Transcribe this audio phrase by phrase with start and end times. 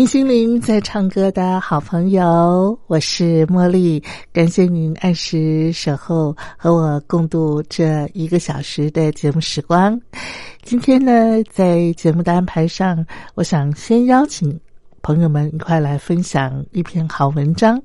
[0.00, 10.00] 听心灵在唱歌的好朋友，我是茉莉，感谢您按时守候和我共度这一个小时的节目时光。
[10.62, 11.12] 今天呢，
[11.50, 14.58] 在节目的安排上，我想先邀请
[15.02, 17.78] 朋友们一块来分享一篇好文章。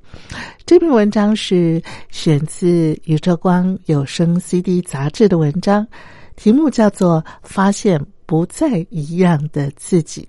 [0.64, 5.86] 这篇文章是选自《宇宙光有声 CD》杂志的文章，
[6.34, 10.26] 题目叫做《发现不再一样的自己》。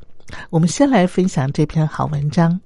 [0.50, 2.60] 我们先来分享这篇好文章。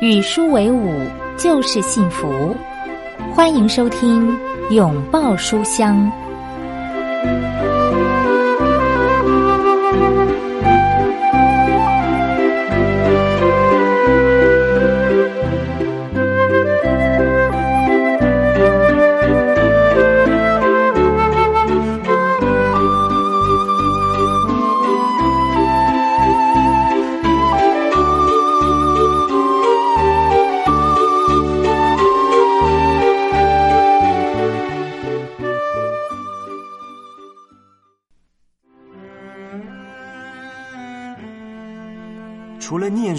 [0.00, 0.94] 与书为伍
[1.36, 2.56] 就是幸福，
[3.34, 4.30] 欢迎收听
[4.70, 6.10] 《拥抱书香》。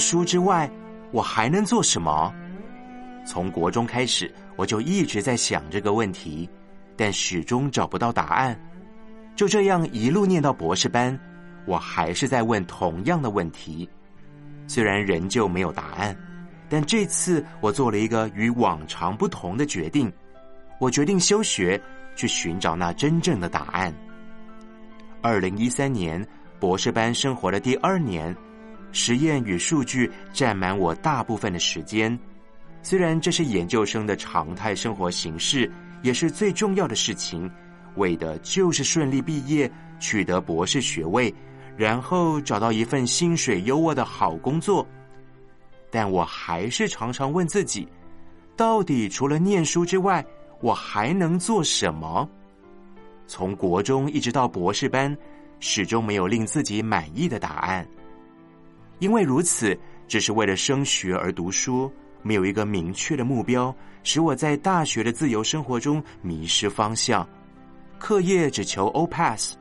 [0.09, 0.67] 书之外，
[1.11, 2.33] 我还能做什么？
[3.27, 6.49] 从国中开始，我就一直在想这个问题，
[6.97, 8.59] 但始终找不到答案。
[9.35, 11.15] 就这样一路念到博士班，
[11.67, 13.87] 我还是在问同样的问题。
[14.65, 16.17] 虽然仍旧没有答案，
[16.67, 20.11] 但这次我做了一个与往常不同的决定。
[20.79, 21.79] 我决定休学，
[22.15, 23.93] 去寻找那真正的答案。
[25.21, 26.25] 二零一三年
[26.59, 28.35] 博士班生活的第二年。
[28.91, 32.17] 实验与数据占满我大部分的时间，
[32.81, 37.49] 虽然这是研究生的常态生活形式，也是最重要的事情，
[37.95, 41.33] 为的就是顺利毕业，取得博士学位，
[41.77, 44.87] 然后找到一份薪水优渥的好工作。
[45.91, 47.87] 但我还是常常问自己，
[48.55, 50.25] 到底除了念书之外，
[50.61, 52.27] 我还能做什么？
[53.27, 55.15] 从国中一直到博士班，
[55.59, 57.87] 始终没有令自己满意的答案。
[58.99, 59.77] 因为如此，
[60.07, 63.73] 只是为了升学而读书，没有一个明确的目标，
[64.03, 67.27] 使我在大学的自由生活中迷失方向。
[67.97, 69.55] 课业只求 O pass，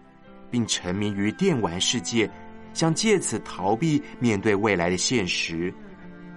[0.51, 2.31] 并沉迷于电玩世界，
[2.75, 5.73] 想借此逃避面对未来的现实。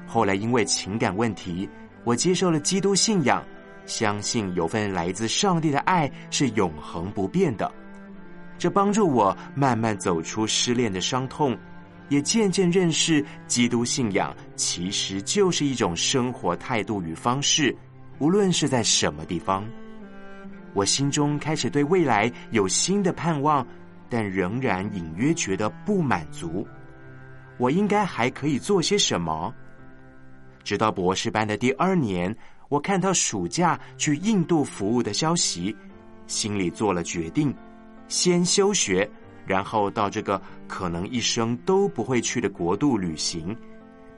[0.07, 1.69] 后来因为情感问题，
[2.03, 3.43] 我接受了基督信仰，
[3.85, 7.71] 相信有份来自上帝的爱是永恒不变的。
[8.57, 11.57] 这帮助我慢慢走出失恋的伤痛。
[12.11, 17.73] 也渐渐认识，基督信仰其实就是一种生活态度与方式。
[18.19, 19.65] 无论是在什么地方，
[20.73, 23.65] 我心中开始对未来有新的盼望，
[24.09, 26.67] 但仍然隐约觉得不满足。
[27.57, 29.53] 我应该还可以做些什么？
[30.65, 32.35] 直到博士班的第二年，
[32.67, 35.73] 我看到暑假去印度服务的消息，
[36.27, 37.55] 心里做了决定：
[38.09, 39.09] 先休学。
[39.45, 43.55] 然后到这个可能一生都不会去的国度旅行，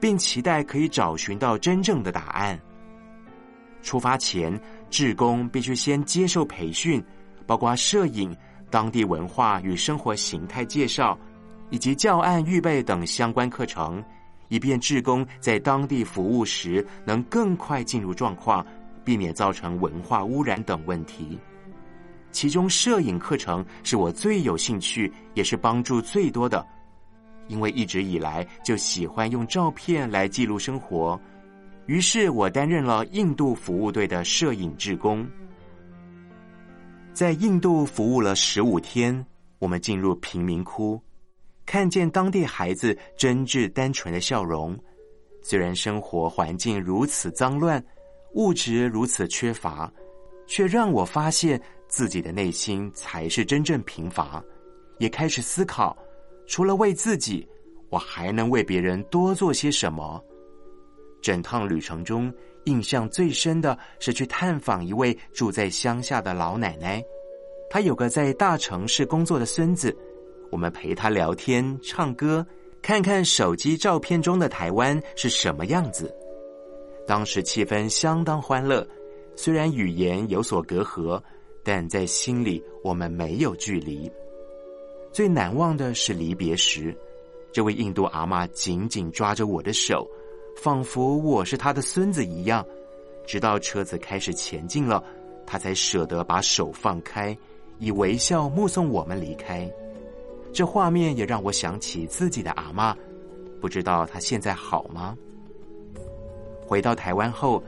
[0.00, 2.58] 并期待可以找寻到真正的答案。
[3.82, 7.04] 出发前，志工必须先接受培训，
[7.46, 8.34] 包括摄影、
[8.70, 11.18] 当地文化与生活形态介绍，
[11.70, 14.02] 以及教案预备等相关课程，
[14.48, 18.64] 以便志工在当地服务时能更快进入状况，
[19.04, 21.38] 避免造成文化污染等问题。
[22.34, 26.66] 其中摄影课程是我最有兴趣，也是帮助最多的，
[27.46, 31.18] 因为一直以来就喜欢用照片来记录生活。
[31.86, 35.24] 于是我担任了印度服务队的摄影志工，
[37.12, 39.24] 在印度服务了十五天，
[39.60, 41.00] 我们进入贫民窟。
[41.64, 44.76] 看见当地孩子真挚单纯的笑容，
[45.40, 47.82] 虽然生活环境如此脏乱，
[48.32, 49.88] 物质如此缺乏，
[50.48, 51.60] 却让我发现
[51.94, 54.42] 自己的内心才是真正贫乏。
[54.98, 55.96] 也开始思考，
[56.44, 57.48] 除了为自己，
[57.88, 60.20] 我还能为别人多做些什么。
[61.22, 67.00] 整趟旅程中，印象最深的是去探访一位住在乡下的老奶奶，
[67.70, 69.96] 她有个在大城市工作的孙子。
[70.50, 72.44] 我们陪他聊天、唱歌，
[72.82, 76.12] 看看手机照片中的台湾是什么样子。
[77.06, 78.84] 当时气氛相当欢乐，
[79.36, 81.22] 虽然语言有所隔阂，
[81.64, 84.10] 但在心里我们没有距离。
[85.10, 86.94] 最难忘的是离别时，
[87.50, 90.06] 这位印度阿妈紧紧抓着我的手，
[90.56, 92.64] 仿佛我是她的孙子一样。
[93.26, 95.02] 直到车子开始前进了，
[95.46, 97.36] 她才舍得把手放开，
[97.78, 99.70] 以微笑目送我们离开。
[100.52, 102.94] 这画面也让我想起自己的阿妈，
[103.60, 105.16] 不知道她现在好吗？
[106.66, 107.62] 回到台湾后，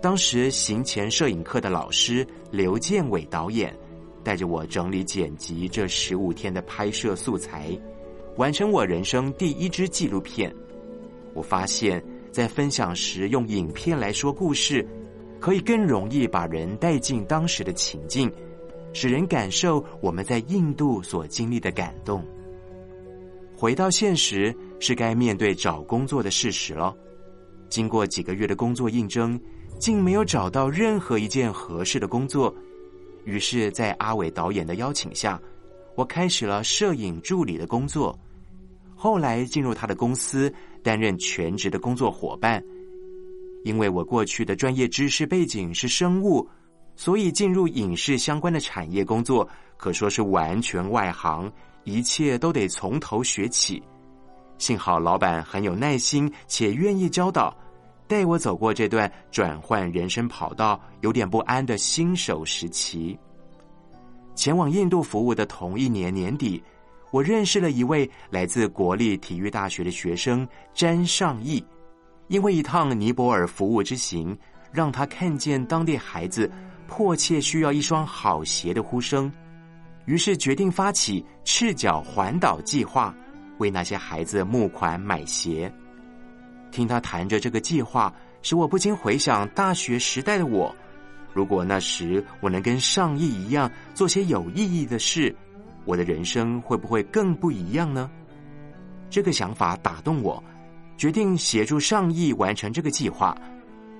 [0.00, 3.76] 当时行前摄影课的老师刘建伟导演
[4.22, 7.76] 带着我整理剪辑这十五天的拍摄素材，
[8.36, 10.54] 完成我人生第一支纪录片。
[11.34, 14.86] 我发现，在分享时用影片来说故事，
[15.40, 18.30] 可以更容易把人带进当时的情境。
[18.94, 22.24] 使人感受我们在印度所经历的感动。
[23.54, 26.96] 回到现实，是该面对找工作的事实了。
[27.68, 29.38] 经过几个月的工作应征，
[29.78, 32.54] 竟没有找到任何一件合适的工作。
[33.24, 35.40] 于是，在阿伟导演的邀请下，
[35.94, 38.18] 我开始了摄影助理的工作。
[38.94, 40.52] 后来进入他的公司，
[40.82, 42.62] 担任全职的工作伙伴。
[43.64, 46.48] 因为我过去的专业知识背景是生物。
[46.96, 51.48] 所以进入影视相关的产业工作，可说是完全外行，
[51.84, 53.80] 一切都得从头学起。
[54.58, 57.56] 幸好老板很有耐心，且愿意教导，
[58.08, 63.16] 带我走过这段转换人生跑道、有点不安的新手时期。
[64.34, 66.60] 前往印度服务的同一年年底，
[67.12, 71.62] 我认识了一位来自国立体育大学的学生詹尚义，
[72.28, 74.36] 因为一趟尼泊尔服务之行，
[74.72, 76.50] 让他看见当地孩子。
[76.90, 79.30] 迫切需要一双好鞋的呼声，
[80.06, 83.14] 于是决定发起赤脚环岛计划，
[83.58, 85.70] 为那些孩子募款买鞋。
[86.70, 88.12] 听他谈着这个计划，
[88.42, 90.74] 使我不禁回想大学时代的我，
[91.32, 95.34] 如果那时我能跟上亿一样做些有意义的事，
[95.84, 98.10] 我的人生会不会更不一样呢？
[99.10, 100.42] 这个想法打动我，
[100.96, 103.36] 决定协助上亿完成这个计划。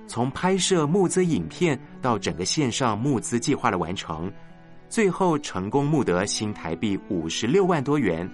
[0.07, 4.31] 从拍摄募资影片到整个线上募资计划的完成，
[4.89, 8.27] 最后成功募得新台币五十六万多元，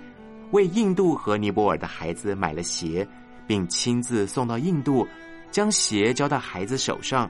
[0.51, 3.05] 为印度和尼泊尔的孩子买了鞋，
[3.47, 5.07] 并亲自送到印度，
[5.51, 7.29] 将鞋交到孩子手上。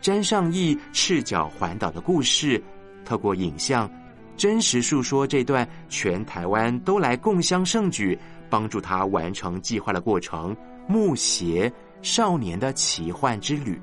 [0.00, 2.62] 詹尚义赤脚环岛的故事，
[3.04, 3.90] 透过影像，
[4.36, 8.18] 真实述说这段全台湾都来共襄盛举，
[8.48, 10.56] 帮助他完成计划的过程。
[10.86, 11.72] 木鞋。
[12.02, 13.78] 少年的奇幻之旅。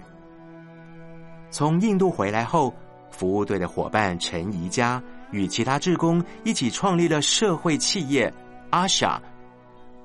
[1.51, 2.73] 从印度回来后，
[3.11, 4.99] 服务队的伙伴陈怡佳
[5.29, 8.33] 与其他志工一起创立了社会企业
[8.71, 9.21] 阿莎，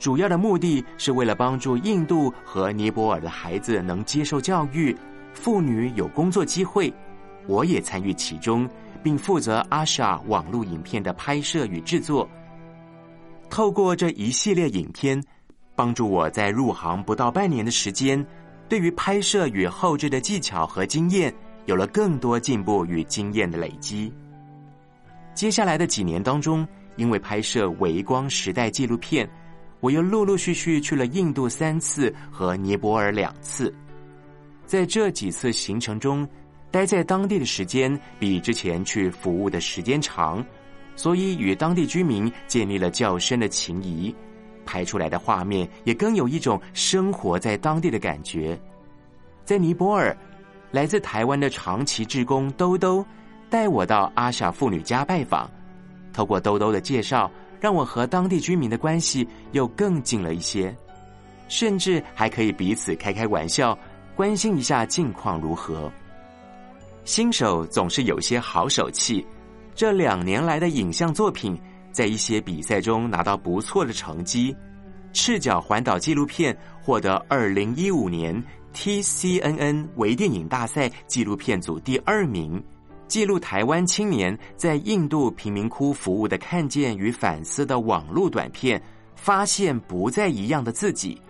[0.02, 4.92] 主要的目的是为了帮助印度和尼泊尔的孩子能接受教育，
[5.32, 6.92] 妇女有工作机会。
[7.46, 8.68] 我也参与其中，
[9.00, 12.28] 并负责阿莎网络影片的拍摄与制作。
[13.48, 15.22] 透过这一系列影片。
[15.74, 18.24] 帮助我在入行不到半年的时间，
[18.68, 21.32] 对于拍摄与后置的技巧和经验
[21.64, 24.12] 有了更多进步与经验的累积。
[25.34, 29.28] 接下来的几年当中，因为拍摄《微光时代》纪录片，
[29.82, 33.74] 我又陆陆续续去了印度三次和尼泊尔两次。
[34.64, 36.26] 在这几次行程中，
[36.70, 40.42] 待在当地的时间比之前去服务的时间长，
[40.94, 44.14] 所以与当地居民建立了较深的情谊。
[44.64, 48.56] 拍出来的画面也更有一种生活在当地的感觉。
[49.44, 50.16] 在尼泊尔，
[50.70, 53.04] 来自台湾的长期志工兜兜
[53.50, 55.50] 带我到阿傻妇女家拜访，
[56.12, 57.28] 透过兜兜的介绍，
[57.62, 60.76] 让我和当地居民的关系又更近了一些，
[61.46, 63.78] 甚至还可以彼此开开玩笑，
[64.16, 65.88] 关心一下近况如何。
[67.04, 69.24] 新手总是有些好手气，
[69.76, 71.56] 这两年来的影像作品，
[71.92, 74.52] 在一些比赛中拿到不错的成绩。
[75.12, 78.42] 赤脚环岛纪录片获得二零一五年
[78.74, 82.60] TCNN 微电影大赛纪录片组第二名，
[83.12, 88.82] 记录台湾青年在印度贫民窟服务的看见与反思的网络短片，
[89.14, 91.20] 发现不再一样的自己，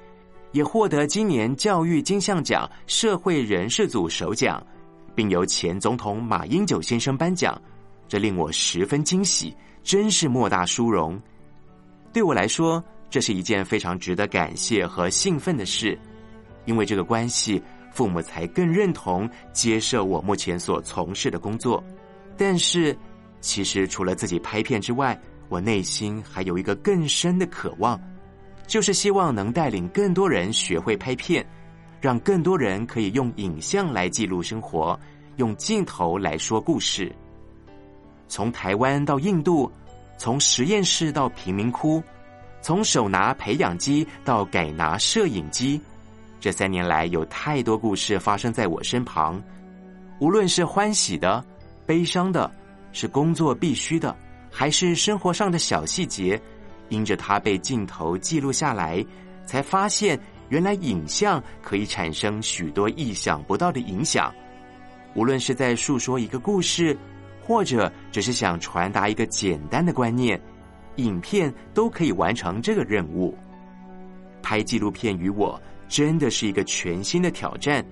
[0.52, 4.64] 也获得今年教育金像奖社会人士组首奖，
[5.12, 7.60] 并由前总统马英九先生颁奖，
[8.06, 11.20] 这令我十分惊喜，真是莫大殊荣。
[12.12, 12.80] 对我来说。
[13.10, 15.98] 这是一件非常值得感谢和兴奋的事，
[16.64, 17.60] 因为这个关系，
[17.92, 21.82] 父母才更认同接受我目前所从事的工作。
[22.36, 22.96] 但是，
[23.40, 25.18] 其实除了自己拍片之外，
[25.48, 28.00] 我内心还有一个更深的渴望，
[28.66, 31.46] 就是希望能带领更多人学会拍片，
[32.00, 34.98] 让更多人可以用影像来记录生活，
[35.36, 37.14] 用镜头来说故事。
[38.28, 39.70] 从台湾到印度，
[40.16, 42.02] 从实验室到贫民窟。
[42.62, 45.80] 从手拿培养机到改拿摄影机，
[46.42, 49.40] 这三年来有太多故事发生在我身旁。
[50.18, 51.42] 无论是欢喜的、
[51.86, 52.50] 悲伤的，
[52.90, 54.16] 是工作必须的，
[54.50, 56.40] 还是生活上的小细节，
[56.88, 59.06] 因着它被镜头记录下来，
[59.46, 60.18] 才发现
[60.48, 64.34] 原来影像可以产生许多意想不到的影响。
[65.14, 66.98] 无论是在诉说一个故事，
[67.40, 70.40] 或者只是想传达一个简单的观念。
[70.96, 73.32] 影片都可以完成这个任务。
[74.42, 75.58] 拍纪录片与我
[75.92, 77.84] 真的是一个全新的挑战，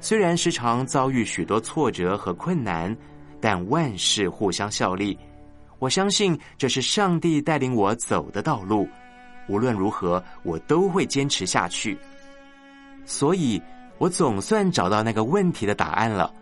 [0.00, 2.96] 虽然时常遭遇许多挫折和困难，
[3.38, 5.16] 但万事互相效力。
[5.78, 8.88] 我相信这是上帝带领我走的道路，
[9.46, 11.98] 无论如何，我都会坚持下去。
[13.04, 13.60] 所以，
[13.98, 16.32] 我总算找到那个问题的答案了。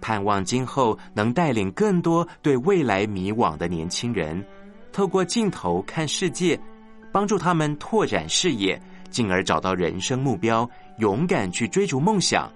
[0.00, 4.40] 盼望今后能带领更多对未来迷惘的年轻人。
[4.92, 6.56] 透过镜头看世界，
[7.10, 8.80] 帮助他们拓展视野，
[9.14, 10.68] 进而找到人生目标，
[10.98, 12.52] 勇敢去追逐梦想，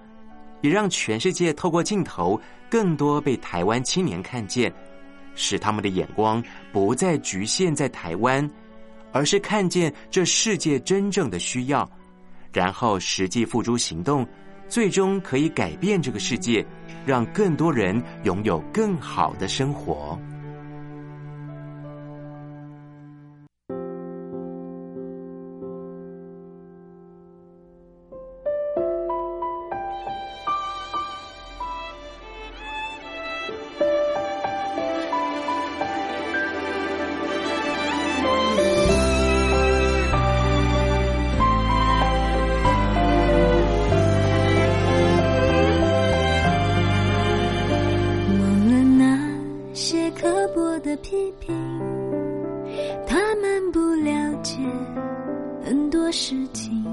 [0.59, 2.37] 也让全世界透过镜头
[2.69, 4.71] 更多被台湾青年看见，
[5.35, 8.47] 使他们的眼光不再局限在台湾，
[9.13, 11.89] 而是看见这世界真正的需要，
[12.51, 14.27] 然后实际付诸行动，
[14.67, 16.65] 最终可以改变这个世界，
[17.05, 20.19] 让更多人拥有更好的生活。
[55.63, 56.83] 很多事情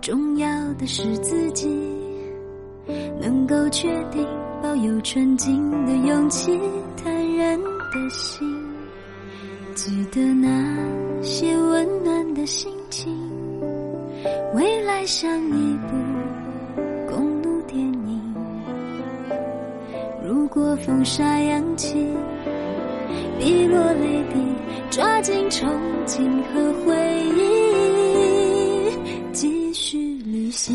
[0.00, 1.68] 重要的是自己
[3.20, 4.26] 能够确定
[4.62, 6.58] 保有纯净的勇气
[6.96, 8.46] 坦然的心
[9.74, 13.28] 记得那些温暖的心情。
[14.54, 15.96] 未来像一部
[17.08, 18.34] 公路电影
[20.24, 22.08] 如果风沙扬起
[23.38, 24.34] 滴落泪滴，
[24.90, 25.68] 抓紧憧
[26.06, 26.94] 憬和回
[27.36, 27.40] 忆，
[29.32, 30.74] 继续旅行。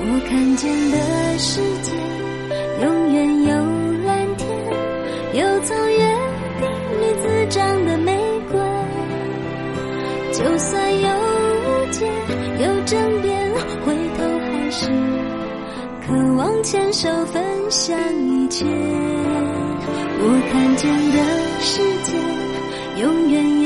[0.00, 0.96] 我看见的
[1.38, 1.92] 世界，
[2.82, 3.54] 永远有
[4.04, 4.48] 蓝天，
[5.34, 6.00] 有从园
[7.00, 8.12] 里滋长的玫
[8.50, 8.58] 瑰。
[10.32, 12.06] 就算有误解，
[12.64, 13.27] 有争辩
[16.38, 18.64] 望牵手分享一切。
[20.20, 21.18] 我看见的
[21.60, 23.57] 世界永远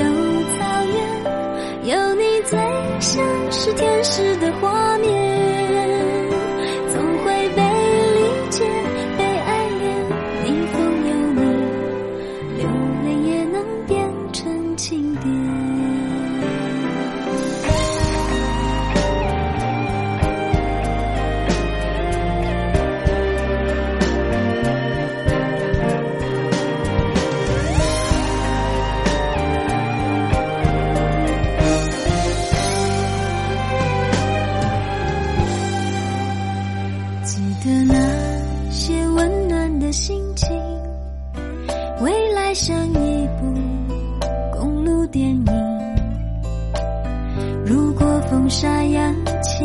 [49.42, 49.64] 起，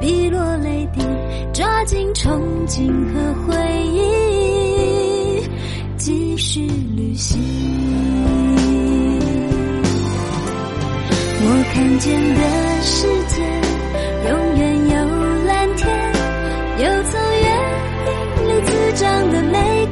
[0.00, 1.02] 滴落泪滴，
[1.52, 3.54] 抓紧憧憬和回
[3.86, 5.42] 忆，
[5.96, 6.66] 继续
[6.96, 7.40] 旅行。
[11.44, 12.40] 我看见的
[12.82, 13.42] 世界
[14.28, 14.94] 永远有
[15.46, 15.82] 蓝天，
[16.78, 17.46] 有草原，
[18.46, 19.02] 里滋长
[19.32, 19.58] 的玫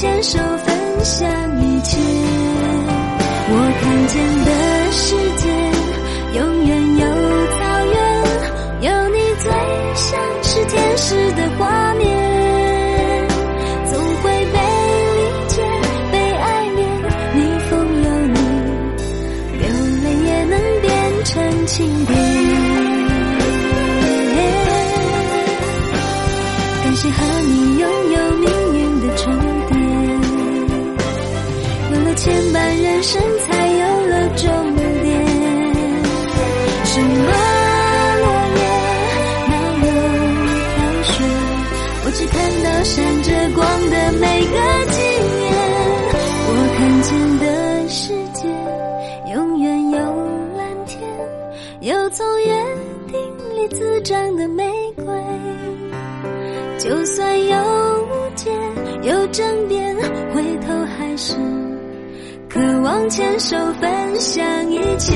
[0.00, 1.49] 牵手分享
[54.02, 54.64] 长的玫
[54.96, 55.04] 瑰。
[56.78, 57.56] 就算有
[58.04, 58.50] 误解，
[59.02, 59.94] 有争辩，
[60.34, 61.36] 回头还是
[62.48, 65.14] 渴望牵手分享一切。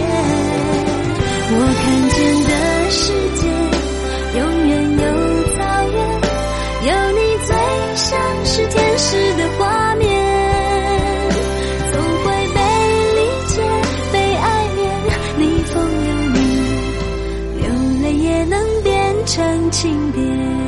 [19.27, 20.64] 成经典。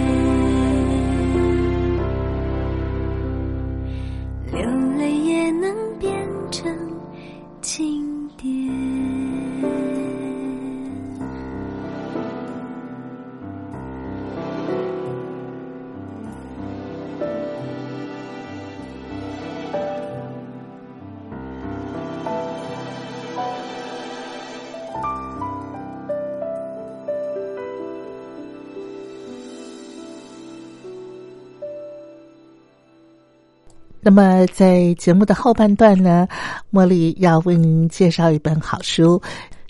[34.08, 36.28] 那么，在节目的后半段呢，
[36.70, 39.20] 茉莉要为您介绍一本好书。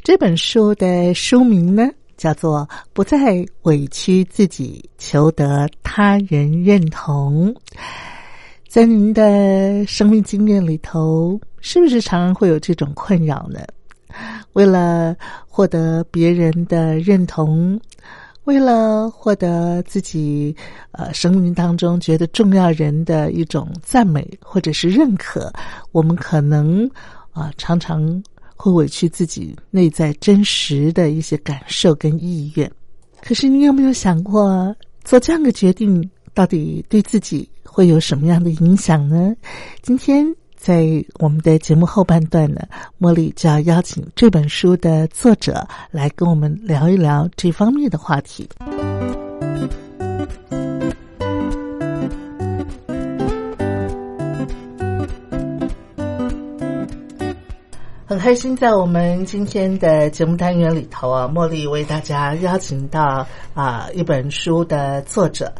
[0.02, 7.50] 这本书的书名呢，叫做《不再委屈自己，求得他人认同》。
[8.68, 13.60] 在您的生命经验里头，是不是常常会有这种困扰呢？
[14.52, 15.16] 为了
[15.48, 17.80] 获得别人的认同，
[18.46, 20.54] 为了获得自己
[20.92, 25.52] 呃生命当中觉得重要人的一种赞美或者是认可，
[25.90, 26.88] 我们可能
[27.32, 28.22] 啊、常常
[28.54, 32.70] 会委屈自己内在真实的一些感受跟意愿。
[33.20, 39.34] 可是你有没有想过，做这样的决定到底对自己会有什么样的影响呢？
[39.82, 40.24] 今天。
[40.56, 42.62] 在我们的节目后半段呢，
[42.98, 48.48] 茉莉就要邀请这本书的作者来跟我们聊一聊这方面的话题。
[58.08, 65.52] 很开心，在我们今天的节目单元里头啊，茉莉为大家邀请到啊一本书的作者。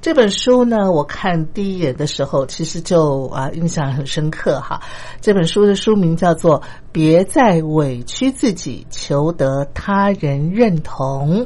[0.00, 4.80] 这本书呢，我看第一眼的时候，其实就啊印象很深刻哈。
[5.20, 6.60] 这本书的书名叫做
[6.92, 11.44] 《别再委屈自己，求得他人认同》。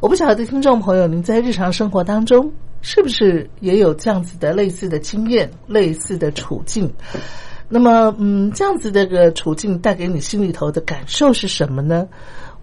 [0.00, 6.92] 我不晓得听众朋友，您在日常生活当中是不是也有这样子的类似的经验、类似的处境？
[7.68, 12.06] 那么，嗯，这样子的个处境带给你心里头的感受是什么呢？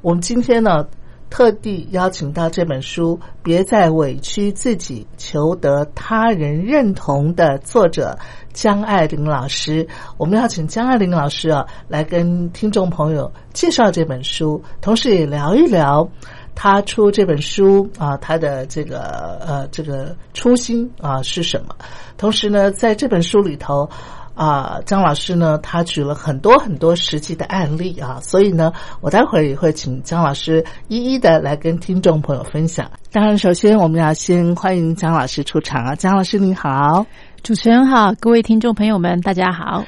[0.01, 0.87] 我们今天呢？
[1.33, 8.19] 特地邀请到这本书《别再委屈自己，求得他人认同》的作者
[8.53, 9.87] 江爱玲老师。
[10.17, 16.07] 我们要请江爱玲老师啊，来跟听众朋友介绍这本书，同时也聊一聊
[16.53, 21.75] 他出这本书啊，他的这个呃这个初心啊是什么。
[22.15, 23.89] 同时呢，在这本书里头。
[24.35, 32.89] 啊，张老师呢，他举了很多很多实际的案例啊，所以呢，我待会儿也会请张老师一一的来跟听众朋友分享。
[33.11, 37.05] 当然，首先我们要先欢迎张老师出场啊，张老师您好，
[37.43, 39.83] 主持人好，各位听众朋友们，大家好。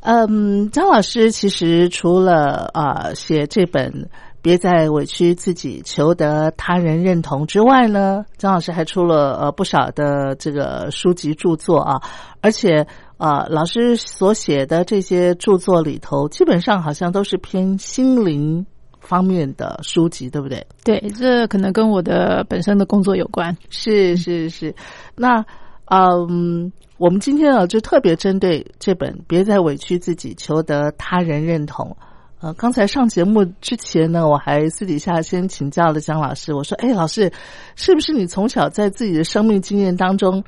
[0.00, 3.90] 嗯，张老师其实除了啊写这本
[4.40, 12.00] 《别再委屈自己，求得他人认同之外呢，张老师还出了呃不少的这个书籍著作啊，
[12.40, 12.86] 而且
[13.18, 18.64] 啊、呃老师所写的这些著作里头，基本上好像都是偏心灵
[19.00, 20.66] 方面的书籍，对不对？
[20.84, 23.56] 对，这可能跟我的本身的工作有关。
[23.68, 24.74] 是是是，
[25.14, 25.44] 那
[25.90, 31.96] 嗯，我们今天啊，就特别针对这本《别再委屈自己，求得他人认同》。
[32.40, 37.32] 呃，刚才上节目之前呢，我还私底下先请教了姜老师，我说：“哎，老师，
[37.74, 40.44] 是不是你从小在自己的生命经验当中，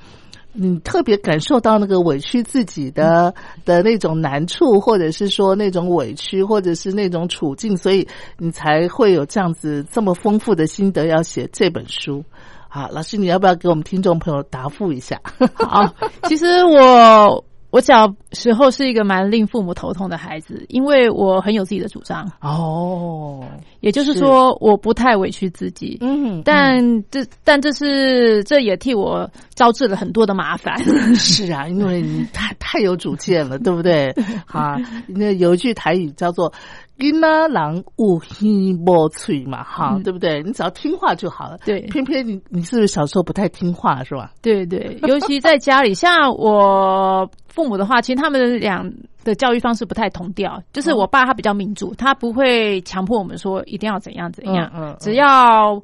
[0.52, 3.34] 你特别感受到那个委屈自己的
[3.64, 8.06] 的那种难处，或者是说那种委屈，或者是那种处境，所以
[8.38, 12.24] 你才会有这样子这么丰富的心得，要写这本书？”
[12.72, 15.20] 好，老师，你要不要给我们听众朋友答复一下？
[15.54, 15.92] 好，
[16.28, 23.44] 其实我我小时候是一个蛮令父母头痛的孩子，因为我很有自己的主张，哦，
[23.80, 25.96] 也就是说我不太委屈自己。
[26.00, 30.82] 嗯，但这但这是这也替我招致了很多的麻烦。
[31.14, 34.12] 是啊，因为你太太有主见了，对不对？
[34.46, 36.52] 啊，那有一句台语叫做
[37.00, 40.42] “囡仔人有耳无嘴”嘛，哈，嗯对不对？
[40.42, 41.56] 你只要听话就好了。
[41.64, 44.30] 对偏偏你你是不是小时候不太听话，是吧？
[44.42, 48.84] 对对， 尤其在家里，像我父母的话，其实他们俩
[49.24, 50.62] 的教育方式不太同调。
[50.72, 55.82] 就是我爸他比较民主，他不会强迫我们说一定要怎样怎样，嗯只要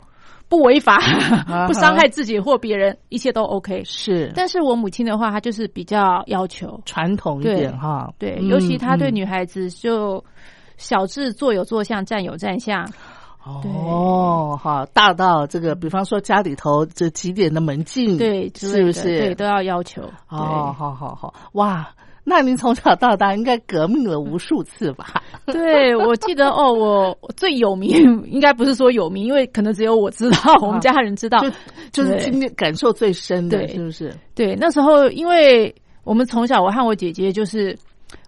[0.48, 0.98] 不违法、
[1.66, 3.82] 不伤害自己或别人，一切都 OK。
[3.84, 8.08] 是，但是我母亲的话，她就是比较要求，传统一对点哈。
[8.18, 10.22] 对，嗯尤其她对嗯女孩子就
[10.76, 12.88] 小至坐有坐相，站有站相，
[13.44, 19.02] 哦，好，大到这个，比方说家里头这几点的门禁，对，是不是？
[19.02, 20.02] 对，都要要求。
[20.28, 21.88] 哦，好好好，哇，
[22.24, 25.22] 那您从小到大应该革命了无数次吧？
[25.46, 31.38] 对，我记得哦，我我最有名，应该不是说有名，因为可能只有我知道，我们家人知道。
[31.92, 34.12] 就就是对经历感受最深的，对是不是？
[34.34, 37.78] 对，那时候因为我们从小，我和我姐姐就是。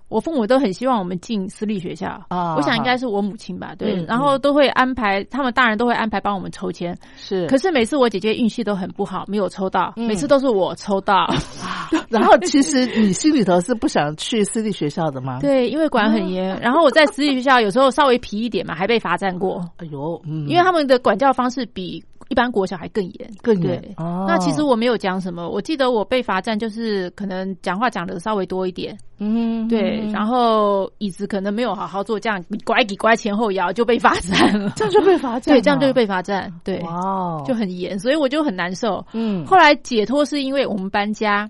[0.09, 6.97] 我父母都很希望我们进私立学校啊我想应该是我母亲吧，对，嗯然后都会安排，他们大人都会安排帮我们抽签。
[7.17, 11.27] 是，可是每次我姐姐运气都很不好，没有抽到，嗯每次都是我抽到。
[12.09, 19.63] 然后其实你心里头是不想去私立学校的吗？， 对，因为管很严，然后我在私立学校有时候稍微皮一点嘛，还被罚站过。
[19.77, 24.27] 哎呦，嗯，因为他们的管教方式比一般国小还更严，更严对，哦。
[24.29, 39.05] 那其实我没有讲什么，我记得我被罚站就是可能讲话讲的稍微多一点，嗯，对，然后椅子可能没有好好坐，这样你拐几拐前后摇就被罚站了， 这样就被罚站，对，这样就被罚站，对，哇哦，就很严，所以我就很难受。
[39.13, 41.49] 嗯，后来解脱是因为我们搬家，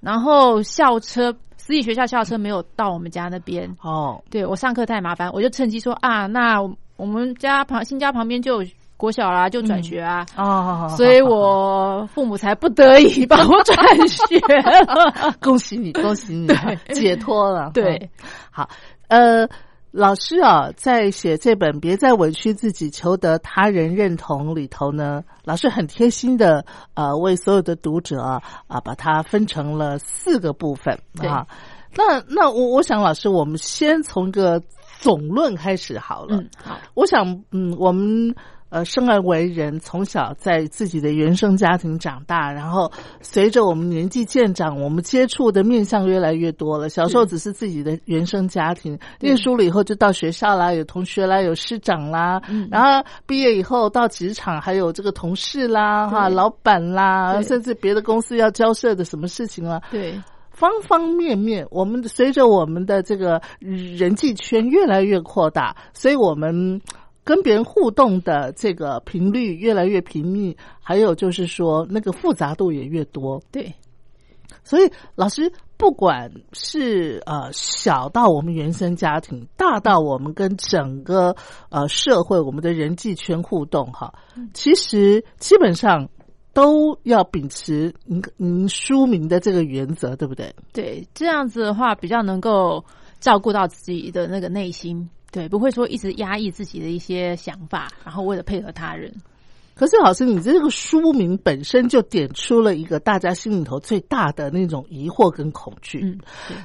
[0.00, 6.62] 然后校车私立学校校车没有到我们家那边，哦，对我上课太麻烦，我就趁机说啊，那
[6.96, 8.68] 我们家旁新家旁边就有
[9.02, 10.24] 国小啦，就转学啊。
[10.96, 15.34] 所以我父母才不得已把我转学了。
[15.42, 16.46] 恭喜你，恭喜你，
[16.94, 17.70] 解脱了。
[17.74, 18.08] 对嗯，
[18.52, 18.68] 好，
[19.08, 19.48] 呃。
[19.94, 31.46] 老师啊，在写这本《别再委屈自己，求得他人认同》里头呢，老师很贴心的呃，为所有的读者啊啊，把它分成了四个部分啊。
[31.94, 34.62] 那那我我想，老师，我们先从个
[34.98, 36.38] 总论开始好了。
[36.38, 38.34] 嗯，好，我想，嗯，我们
[38.72, 46.88] 呃生而为人，从小在自己的原生家庭长大，然后随着我们年纪渐长，我们接触的面相越来越多了。
[46.88, 52.66] 小时候只是自己的原生家庭，念书了以后就到学校啦，有同学啦，有师长啦，嗯。
[52.70, 60.18] 然后毕业以后到职场，还有这个同事啦，哈，老板啦，甚至别的公司要交涉的什么事情啊，对，
[60.50, 66.80] 方方面面，我们随着我们的这个人际圈越来越扩大，所以我们
[67.24, 73.42] 跟别人互动的这个频率越来越频密，还有就是说那个复杂度也越多。
[73.52, 73.74] 对，
[74.64, 81.36] 所以老师，不管是呃小到我们原生家庭，大到我们跟整个
[81.70, 84.12] 呃社会我们的人际圈互动哈，
[84.52, 86.08] 其实基本上
[86.52, 90.54] 都要秉持您您书名的这个原则，对不对？
[90.72, 92.84] 对，这样子的话比较能够
[93.20, 99.12] 照顾到自己的那个内心，对，不会说一直压抑自己的一些想法，然后为了配合他人。
[99.74, 106.00] 可是老师，你这个书名本身就点出了一个大家心里头最大的那种疑惑跟恐惧。
[106.02, 106.18] 嗯，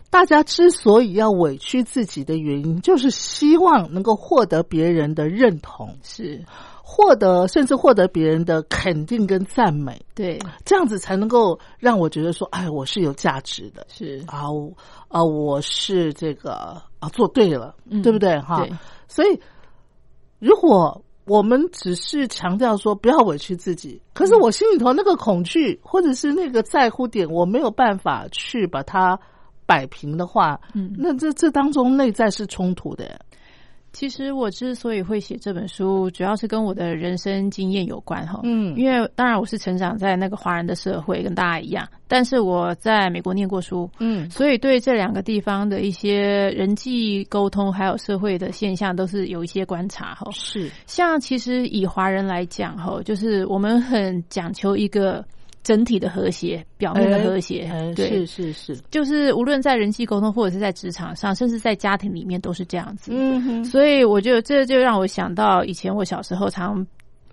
[0.10, 6.44] 大家之所以要委屈自己的原因，就是希望能够获得别人的认同，是，
[6.89, 13.86] 获得甚至获得别人的肯定跟赞美，对，这样子才能够让我觉得说，哎，我是有价值的。
[13.89, 14.71] 是，啊，我
[15.10, 18.39] 啊，我是这个啊，做对了，嗯对不对？
[18.39, 18.71] 哈，对，
[19.10, 19.38] 所以
[20.39, 29.19] 如果我们只是强调说不要委屈自己，可是我心里头那个恐惧或者是那个在乎点，我没有办法去把它
[29.65, 30.95] 摆平的话，嗯。
[30.97, 33.19] 那这这当中内在是冲突的。
[33.98, 38.42] 其实我之所以会写这本书，主要是跟我的人生经验有关哈。
[38.44, 50.30] 嗯因为当然我是成长在那个华人的社会，跟大家一样，但是我在美国念过书，嗯所以对这两个地方的一些人际沟通还有社会的现象，都是有一些观察哈。
[50.32, 55.26] 是像其实以华人来讲哈，就是我们很讲求一个
[55.63, 63.12] 整体的和谐，表面的和谐，哎对，是是是，就是无论在人际沟通或者是在职场上，甚至在家庭里面都是这样子。
[63.13, 66.86] 嗯哼，所以我觉得这就让我想到以前我小时候常。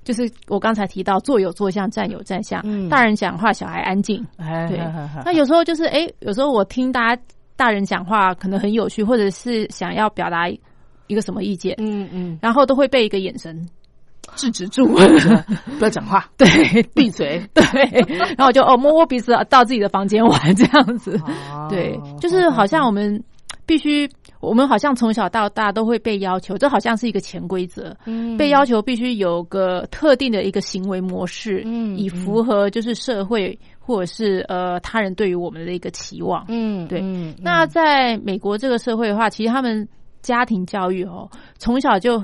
[0.03, 4.23] 就是我刚才提到坐有坐相，站有站相，嗯大人讲话，小孩安静。
[4.37, 4.79] 哎，对
[5.25, 7.23] 那有时候就是，哎、有时候我听大家
[7.57, 10.47] 大人讲话可能很有趣，或者是想要表达
[11.07, 13.67] 一个什么意见，嗯嗯，然后都会被一个眼神
[14.37, 14.87] 制止住。
[15.79, 17.43] 不要讲话， 对，闭嘴。
[17.55, 17.63] 对，
[18.37, 21.19] 然后我就哦摸摸鼻子到自己的房间玩这样子。
[21.53, 23.23] 哦对，就是好像我们
[23.67, 24.09] 必须，
[24.41, 36.45] 我们好像从小到大都会被要求，这好像是一个潜规则，嗯被要求必须有个特定的一个行为模式，嗯以符合就是社会或者是呃他人对于我们的一个期望。
[36.49, 39.87] 嗯对嗯那在美国这个社会的话，其实他们
[40.21, 42.23] 家庭教育哦，从小就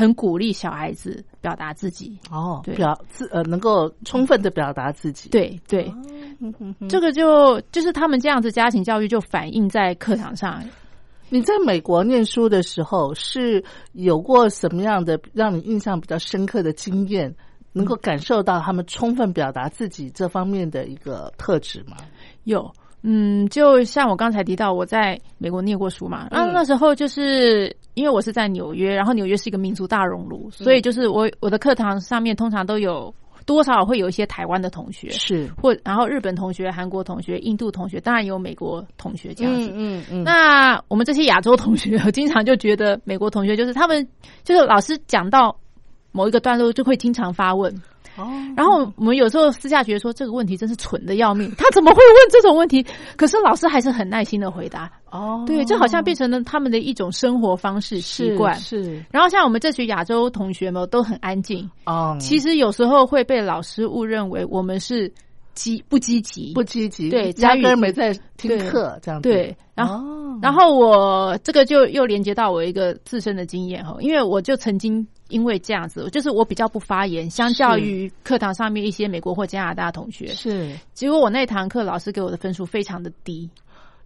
[0.00, 2.18] 很鼓励小孩子表达自己。
[2.30, 5.28] 哦，对表自呃能够充分的表达自己。
[5.28, 5.92] 对对，
[6.88, 10.62] 这个就就是他们这样子家庭教育就反映在课堂上。
[11.32, 17.32] 你在美国念书的时候，是有过什么样的让你印象比较深刻的经验，
[17.72, 21.96] 能够感受到他们充分表达自己这方面的一个特质吗？
[22.42, 22.68] 有，
[23.02, 39.70] 嗯，就像我刚才提到，我在美国念过书嘛，然后那时候就是因为我是在纽约，然后纽约是一个民族大熔炉，所以就是我我的课堂上面通常都有多少会有一些台湾的同学，是，或然后日本同学、韩国同学、印度同学，当然有美国同学这样子。
[39.74, 40.24] 嗯嗯。
[40.24, 44.08] 那我们这些亚洲同学，我经常就觉得美国同学就是他们
[44.42, 45.54] 就是老师讲到
[46.10, 47.70] 某一个段落就会经常发问，
[48.20, 52.84] 哦，然后我们有时候私下觉得说这个问题真是蠢的要命，他怎么会问这种问题？
[53.16, 54.90] 可是老师还是很耐心的回答。
[55.10, 58.54] 哦，对，这好像变成了他们的一种生活方式习惯。
[58.56, 65.12] 是然后像我们这群亚洲同学们都很安静，哦，其实有时候会被老师误认为我们是
[65.54, 66.52] 积不积极。
[66.54, 69.28] 不积极，对压根儿没在听课这样子。
[69.28, 83.48] 对，然后哦然后我这个就又连接到我一个自身的经验哈，因为我就曾经因为这样子，就是我比较不发言，相较于课堂上面一些美国或加拿大同学，是结果我那堂课老师给我的分数非常的低。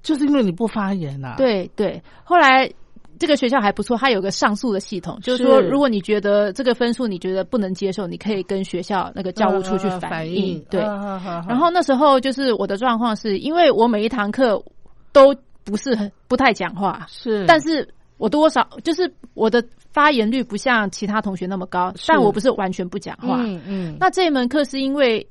[0.03, 2.71] 就是因为你不发言呐、啊。，对对，后来
[3.19, 10.35] 这个学校还不错，它有个上诉的系统，就是说如果你觉得这个分数你觉得不能接受，你可以跟学校那个教务处去呃反映。
[10.35, 10.67] 映。
[10.69, 14.63] 对，然后那时候就是我的状况是因为我每一堂课
[15.11, 15.35] 都
[15.65, 23.43] 不是很不太讲话，是，但是我多少就是我的发言率不像其他同学那么高，但我不是完全不讲话。
[23.43, 25.27] 嗯嗯，那这一门课是因为。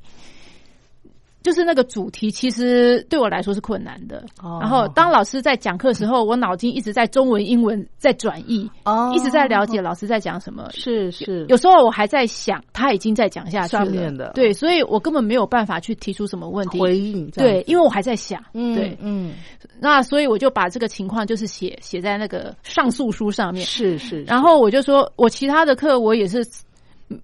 [1.44, 4.24] 就是那个主题，其实对我来说是困难的。
[4.42, 10.70] 哦然后当老师在讲课的时候，我脑筋一直在中文、英文在转译，哦一直在了解老师在讲什么。
[10.72, 13.84] 是是有时候我还在想，他已经在讲下去了。
[13.84, 16.80] 上面的对，所以我根本没有办法去提出什么问题。
[16.80, 18.42] 回应对，因为我还在想。
[18.54, 19.34] 嗯对，嗯
[19.80, 23.66] 那所以我就把这个情况就是写写在那个上诉书上面。
[23.66, 26.42] 是是，然后我就说，我其他的课我也是，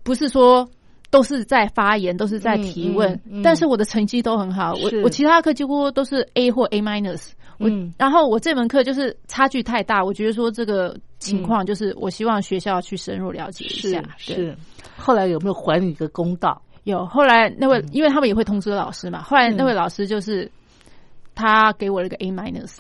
[0.04, 0.68] 不是说
[1.10, 4.74] 都是在发言，都是在提问，嗯嗯嗯但是我的成绩都很好。
[4.74, 7.32] 我我其他课几乎都是 A 或 A minus。
[7.58, 14.02] 我、嗯然后我这门课就是差距太大，我觉得说这个情况就是我希望学校去深入了解一下。
[14.26, 14.58] 对是，
[14.98, 16.62] 后来有没有还你一个公道？
[16.86, 20.50] 有后来那位，因为他们也会通知老师嘛，后来那位老师就是
[21.36, 22.78] 他给我了一个 A minus。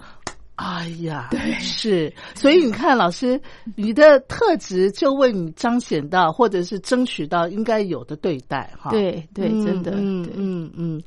[0.59, 3.39] 哎呀，对，是，所以你看，老师，
[3.77, 8.91] 你的特质就为你彰显到，或者是争取到应该有的对待，哈。
[8.91, 11.01] 对对，嗯真的，嗯嗯嗯。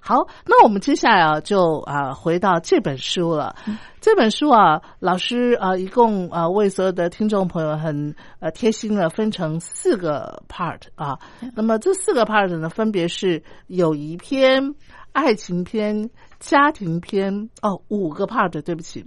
[0.00, 3.56] 好，那我们接下来啊，就啊回到这本书了。
[4.00, 11.18] 这本书啊，老师啊，一共啊为所有的听众朋友很呃贴心的分成四个 part 啊。
[11.54, 14.74] 那么这四个 part 呢，分别是友谊篇、
[15.12, 19.04] 爱情篇、家庭篇哦，五个 part，对不起。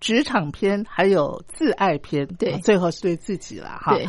[0.00, 3.94] 职场篇还有自爱篇，对啊最后是对自己了哈。
[3.94, 4.06] 对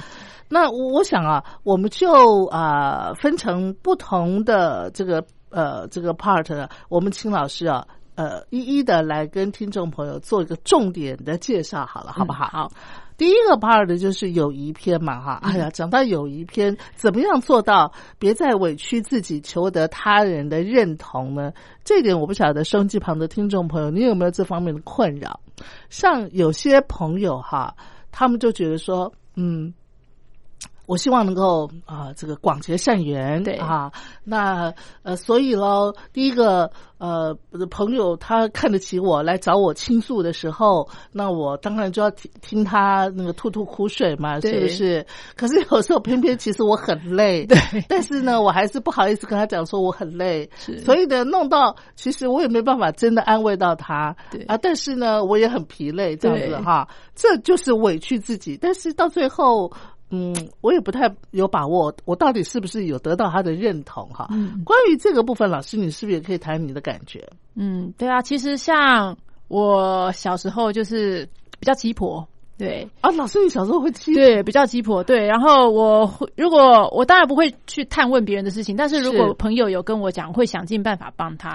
[0.50, 12.46] 那我我想啊，我们就啊、分成不同的这个呃这个 part，呢我们请老师啊呃一一的来跟听众朋友做一个重点的介绍，好了，好不好？
[12.48, 12.72] 嗯好，
[13.20, 21.52] 第一个 part 的就是友谊篇嘛，哈，哎呀，讲到友谊篇，怎么样做到别再委屈自己，求得他人的认同呢？
[21.84, 25.38] 这点我不晓得，收音机旁的听众朋友，你有没有这方面的困扰？
[25.90, 27.76] 像有些朋友哈，
[28.10, 29.74] 他们就觉得说，嗯。
[30.90, 33.54] 我希望能够啊、这个广结善缘，对。
[33.58, 33.92] 啊，
[34.24, 34.74] 那
[35.04, 37.38] 呃，所以喽，第一个呃，
[37.70, 44.52] 朋友他看得起我，来找我倾诉的时候，那我当然就要听听他那个吐吐苦水嘛，对。
[44.52, 45.06] 是不是？
[45.36, 47.56] 可是有时候偏偏其实我很累， 对，
[47.88, 50.80] 但是呢，我还是不好意思跟他讲说我很累，是。
[50.80, 54.42] 所以呢，弄到其实我也没办法真的安慰到他，对。
[54.46, 59.72] 啊，但是呢，我也很疲累，这样子哈，这就是委屈自己，但是到最后。
[60.12, 64.28] 嗯，我也不太有把握，我到底是不是有得到他的认同哈？
[64.32, 67.30] 嗯关于这个部分，老师你是不是也可以谈你的感觉？
[67.56, 69.18] 嗯，对啊，其实像
[69.48, 71.28] 我小时候就是
[71.60, 75.26] 比较鸡婆，对啊，老师你小时候会鸡对，比较鸡婆，对。
[75.26, 81.50] 然后我会如果我当然不会去探问别人的事情，但是如果朋友有跟我讲，会想尽办法帮他。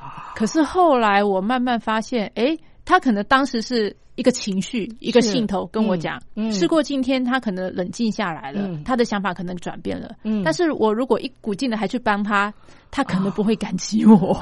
[0.00, 10.10] 啊可是后来我慢慢发现，诶，他可能当时是一个情绪、一个兴头跟我讲，嗯嗯事过境迁，他可能冷静下来了，嗯他的想法可能转变了。
[10.24, 12.52] 嗯但是我如果一股劲的还去帮他，
[12.90, 14.38] 他可能不会感激我。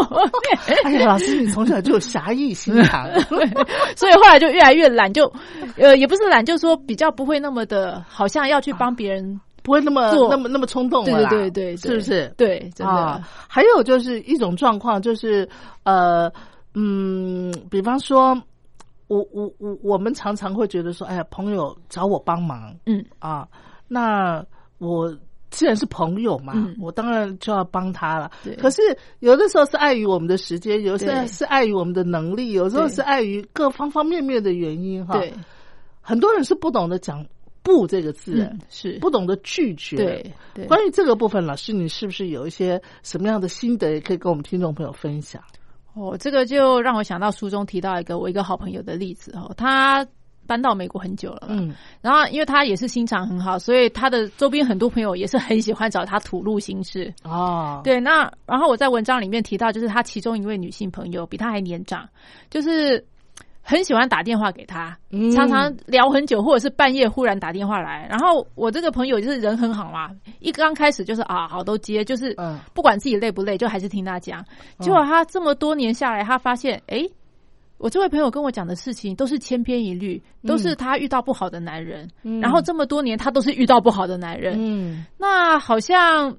[0.84, 3.08] 哎呀，老师你从小就有侠义心肠，
[3.96, 5.32] 所以后来就越来越懒，就
[5.76, 9.40] 呃也不是懒，就说比较不会那么的，好像要去帮别人。
[9.62, 12.32] 不会那么做那么那么冲动了对，对对对，是不是？
[12.36, 12.92] 对，真的。
[12.92, 15.48] 啊，还有就是一种状况，就是
[15.82, 16.30] 呃
[16.78, 18.40] 嗯，比方说，
[19.08, 23.48] 我我我我们常常会觉得说，哎呀，朋友找我帮忙嗯啊，
[23.88, 24.44] 那
[24.78, 25.16] 我。
[25.48, 28.30] 既然是朋友嘛，嗯我当然就要帮他了。
[28.58, 28.82] 可是
[29.20, 35.16] 有的时候是碍于我们的时间，有时候是碍于我们的能力，有时候是碍于各方方面面的原因哈。
[35.16, 35.32] 对，
[36.02, 37.24] 很多人是不懂得讲
[37.62, 39.96] “不”这个字，嗯是不懂得拒绝。
[39.96, 40.66] 对对。
[40.66, 45.40] 关于这个部分，老师你是不是有一些什么样的心得，也可以跟我们听众朋友分享？
[45.96, 50.06] 哦，这个就让我想到书中提到一个我一个好朋友的例子哦，他
[50.46, 57.12] 搬到美国很久了，嗯，然后因为他也是心肠很好，所以他的周边很多朋友也是很喜欢找他吐露心事。
[57.24, 62.08] 哦，对，那然后我在文章里面提到，就是他其中一位女性朋友比他还年长，
[62.50, 63.04] 就是
[63.68, 68.06] 很喜欢打电话给他，嗯常常聊很久，或者是半夜忽然打电话来。
[68.08, 74.44] 然后我这个朋友就是人很好嘛，一刚开始就是啊好都接，就是嗯不管自己累不累，就还是听他讲。
[74.78, 77.10] 结果他这么多年下来，他发现诶。
[77.78, 86.34] 我这位朋友跟我讲的事情都是千篇一律，都是他遇到不好的男人，嗯然后这么多年他都是遇到不好的男人，嗯那好像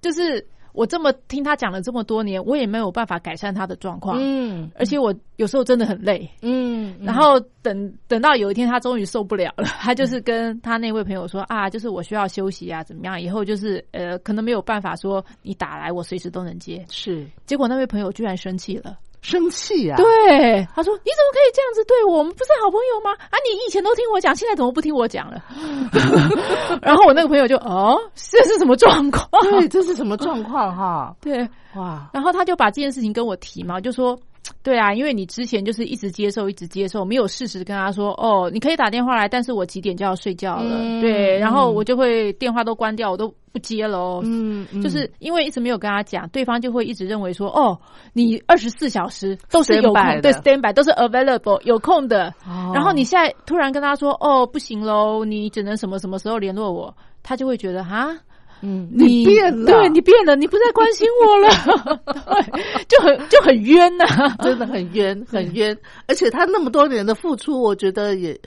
[0.00, 6.28] 就是我这么听他讲了这么多年，我也没有办法改善他的状况，嗯而且我有时候真的很累。
[6.42, 13.20] 嗯，然后等等到有一天他终于受不了了， 他就是跟他那位朋友说啊，就是我需要休息啊，怎么样？
[13.20, 16.84] 以后就是呃，可能没有办法说你打来我随时都能接。
[16.88, 22.18] 是结果那位朋友居然生气了，生气呀、对，他说你怎么可以这样子对我？
[22.18, 23.10] 我们不是好朋友吗？
[23.30, 25.42] 啊，你以前都听我讲，现在怎么不听我讲了？
[26.82, 29.28] 然后我那个朋友就哦，这是什么状况？
[29.42, 31.14] 对，这是什么状况哈？
[31.20, 34.18] 对，哇，然后他就把这件事情跟我提嘛，就说，
[34.62, 41.00] 对啊，因为你之前就是一直接受，一直接受，没有事实跟他说，哦，你可以打电话来，但是我几点就要睡觉了，嗯。
[41.00, 44.20] 对，然后嗯我就会电话都关掉，我都不接了哦。
[44.24, 44.82] 嗯，嗯。
[44.82, 47.78] 就是因为一直没有跟他讲，对方就会一直认为说，哦，
[48.12, 52.28] 你二十四小时都是有空，对，stand by 都是 available 有空的。
[52.46, 52.72] 哦。
[52.74, 58.08] 然后你现在突然跟他说，哦，不行喽，你只能什么什么时候联络我，他就会觉得哈，
[58.62, 64.04] 嗯，你变了，对你变了，你不再关心我了， 对，就很就很冤呐、
[64.42, 65.76] 真的很冤，很冤。
[66.06, 68.38] 而且他那么多年的付出，我觉得也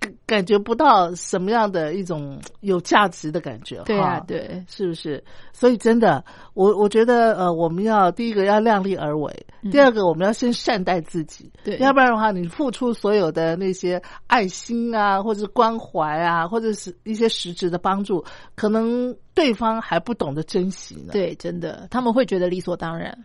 [0.00, 3.82] 感感觉不到什么样的一种有价值的感觉。
[3.84, 5.22] 对对，是不是？
[5.52, 11.50] 所以真的，我我觉得呃，我们要第一个要量力而为，第二个我们要先善待自己。
[11.54, 18.24] 嗯对要不然的话，你付出所有的那些爱心啊，或者是关怀啊，或者是一些实质的帮助，
[18.54, 21.12] 可能对方还不懂得珍惜呢。
[21.12, 23.16] 对，真的，他们会觉得理所当然。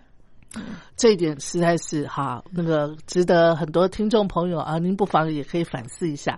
[0.96, 6.38] 这一点实在是哈，那个值得很多听众朋友啊，您不妨也可以反思一下。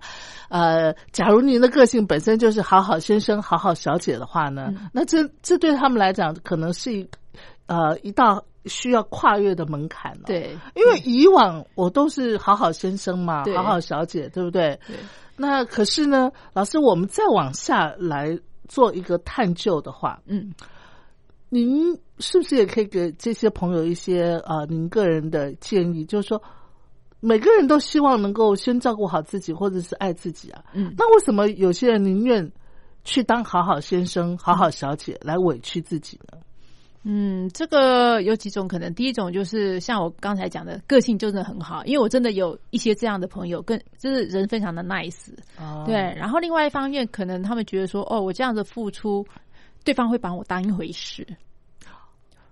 [0.50, 7.10] 呃，假如您的个性本身就是好好先生、好好小姐的话呢，嗯那这这对他们来讲可能是一
[7.66, 14.80] 呃一道需要跨越的门槛了。，对，因为以往我都是好好先生嘛，好好小姐，对不对？
[14.88, 14.96] 对，
[15.36, 20.54] 那可是呢，老师，我们再往下来做一个探究的话，嗯，
[21.56, 26.04] 您是不是也可以给这些朋友一些啊，您个人的建议？
[26.04, 26.42] 就是说，
[27.22, 30.62] 每个人都希望能够先照顾好自己，或者是爱自己啊。
[30.74, 32.52] 嗯那为什么有些人宁愿
[33.06, 36.38] 去当好好先生、好好小姐，来委屈自己呢？
[37.08, 38.94] 嗯，这个有几种可能。
[38.94, 45.30] 第一种就是像我刚才讲的，个性真的很好，因为我真的有一些这样的朋友，跟就是人非常的 nice。
[45.58, 49.24] 哦对，然后另外一方面，可能他们觉得说，哦，我这样的付出，
[49.86, 51.26] 对方会把我当一回事。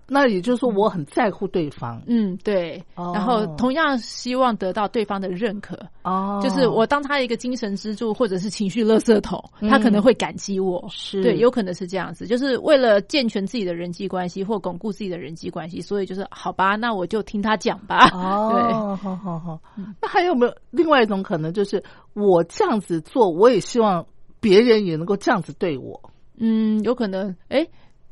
[0.06, 2.76] 那也就是说，我很在乎对方嗯，对。
[2.94, 10.78] 哦然后同样希望得到对方的认可，哦就是我当他一个精神支柱或者是情绪垃圾桶，他可能会感激我。
[10.84, 18.10] 嗯是对，有可能是这样子，就是为了健全自己的人际关系或巩固自己的人际关系，所以就是好吧，那我就听他讲吧。
[18.12, 19.58] 哦， 好好好。
[20.02, 21.82] 那还有没有另外一种可能，就是
[22.12, 24.04] 我这样子做，我也希望
[24.38, 25.98] 别人也能够这样子对我。
[26.38, 27.66] 嗯，有可能，哎，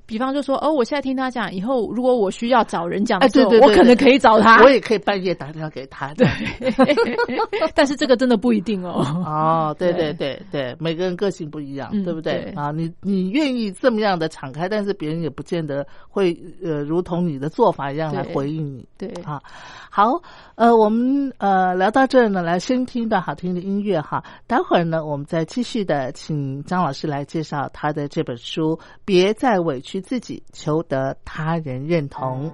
[0.06, 4.62] 比方就说，哦，我现在听他讲，以后如果我需要找人讲的哎，时候，对对对，我可能可以找他。
[4.62, 6.12] 我也可以半夜打电话给他。
[6.14, 6.26] 对，
[7.74, 9.04] 但是这个真的不一定哦。
[9.24, 12.42] 哦，对对对对对，每个人个性不一样，嗯对不对？
[12.42, 18.86] 对啊，你你愿意这么样的敞开，但是别人也不见得会呃，如同你的做法一样来回应你。
[18.98, 19.40] 对，啊，
[19.90, 20.20] 好，
[20.56, 24.22] 呃，我们呃聊到这儿呢，来先听一段好听的音乐哈。
[24.46, 32.50] 待会儿呢，我们再继续的请张老师来介绍他的这本书《别再委屈自己，求得他人认同》。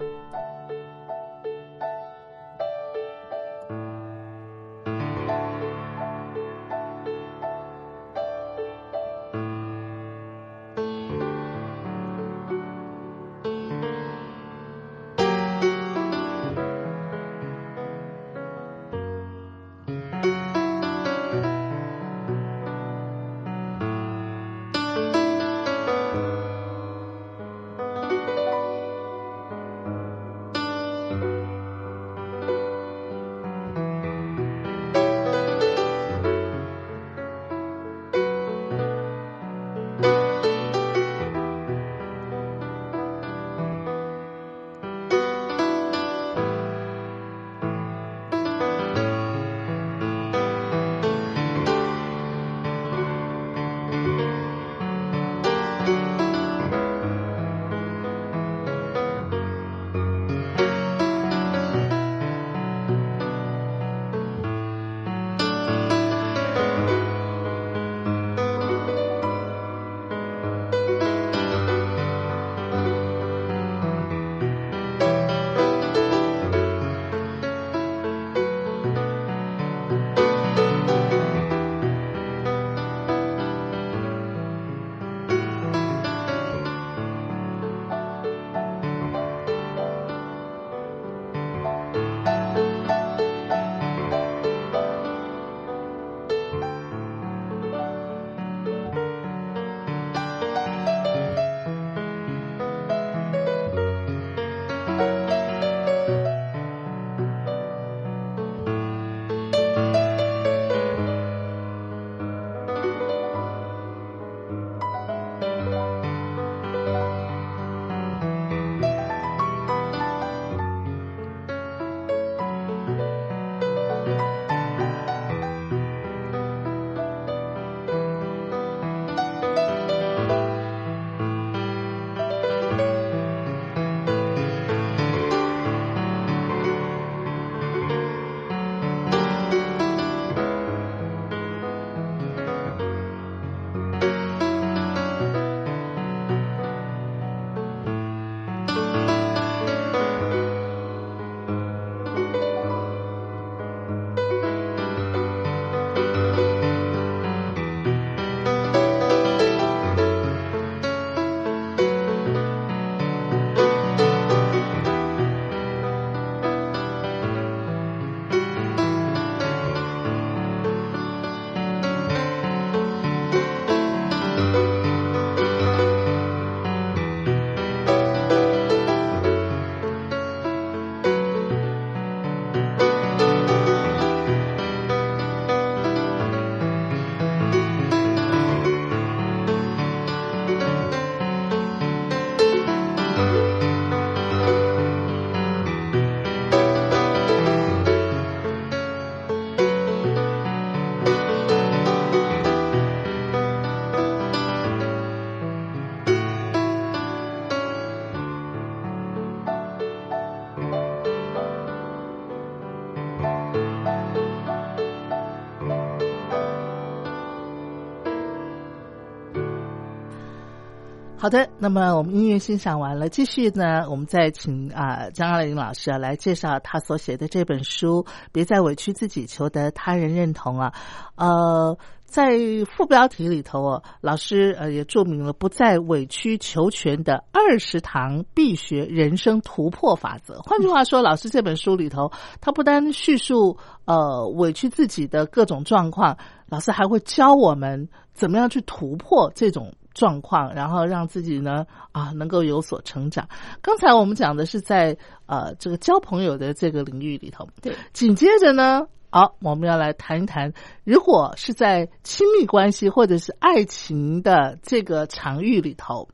[221.20, 230.72] 好的，那么我们音乐欣赏完了，继续呢，我们再请啊张爱玲老师啊来介绍他所写的这本书《别再委屈自己，求得他人认同》啊。
[231.16, 232.38] 呃，在
[232.70, 240.40] 副标题里头哦，老师呃也注明了不再委曲求全的二十堂必学人生突破法则。
[240.42, 246.16] 换句话说，老师这本书里头，他不单叙述呃委屈自己的各种状况，
[246.46, 249.74] 老师还会教我们怎么样去突破这种。
[249.94, 253.28] 状况，然后让自己呢啊能够有所成长。
[253.60, 257.74] 刚才我们讲的是在呃这个交朋友的这个领域里头，对。
[257.92, 260.52] 紧接着呢，好，我们要来谈一谈，
[260.84, 266.08] 如果是在亲密关系或者是爱情的这个场域里头，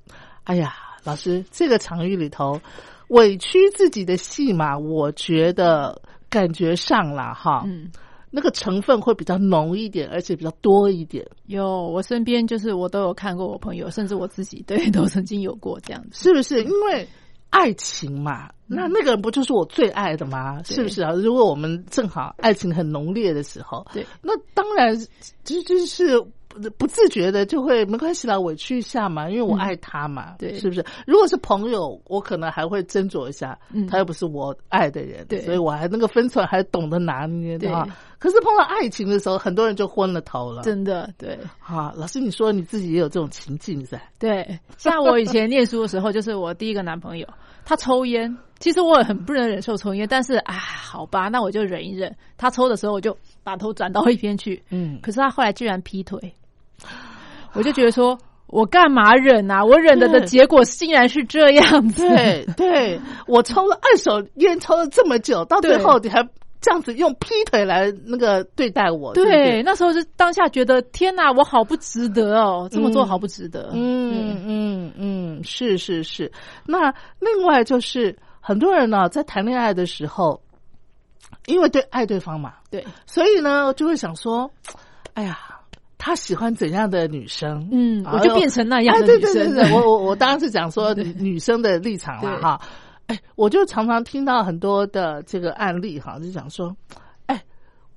[0.45, 2.61] 哎呀，老师，这个场域里头
[3.09, 6.01] 委屈自己的戏码，我觉得
[6.31, 7.91] 感觉上了哈，嗯。
[8.37, 11.25] 那个成分会比较浓一点，而且比较多一点。
[11.47, 16.65] 有，我身边就是我都有看过，我朋友甚至我自己对都曾经有过这样子，是不是？
[16.65, 17.09] 因为
[17.51, 20.61] 爱情嘛，那那个人不就是我最爱的吗？
[20.65, 21.13] 是不是啊？
[21.13, 24.99] 如果我们正好爱情很浓烈的时候，对，那当然
[25.45, 26.21] 就就是。
[26.79, 30.85] 不自觉的就会没关系啦，委屈一下嘛，因为我爱他嘛，对，是不是？
[31.05, 33.59] 如果是朋友，我可能还会斟酌一下，
[33.91, 37.85] 他又不是我爱的人，对，所以我还那个分寸还懂得拿捏的话。
[38.25, 41.39] 可是碰到爱情的时候，很多人就昏了头了，真的，对。
[41.61, 44.01] 啊，老师，你说你自己也有这种情境噻？
[44.19, 47.29] 对，像我以前念书的时候，就是我第一个男朋友，
[47.67, 52.17] 他抽烟，其实我也很不能忍受抽烟，但是啊，好吧，那我就忍一忍。
[52.39, 54.99] 他抽的时候，我就把头转到一边去，嗯。
[55.03, 56.35] 可是他后来居然劈腿。
[57.53, 59.63] 我就觉得说，我干嘛忍啊？
[59.63, 62.09] 我忍的的结果竟然是这样子。
[62.09, 66.27] 对，对我抽了二手烟，抽了这么久，到最后你还
[66.65, 69.13] 这样子用劈腿来那个对待我。
[69.13, 73.71] 对，那时候是当下觉得天哪，我好不值得哦，这么做好不值得。
[73.75, 76.33] 嗯嗯嗯，是是是。
[76.65, 76.91] 那
[77.21, 80.41] 另外就是很多人呢，在谈恋爱的时候，
[81.45, 84.51] 因为对爱对方嘛，对，所以呢就会想说，
[85.13, 85.39] 哎呀。
[85.97, 87.67] 他喜欢怎样的女生？
[87.73, 89.73] 嗯，我就变成那样的女生。
[89.73, 92.61] 我我我当然是讲说 女生的立场了哈。
[93.07, 96.75] 哎，我就常常听到很多的这个案例哈，就讲说，
[97.27, 97.43] 哎，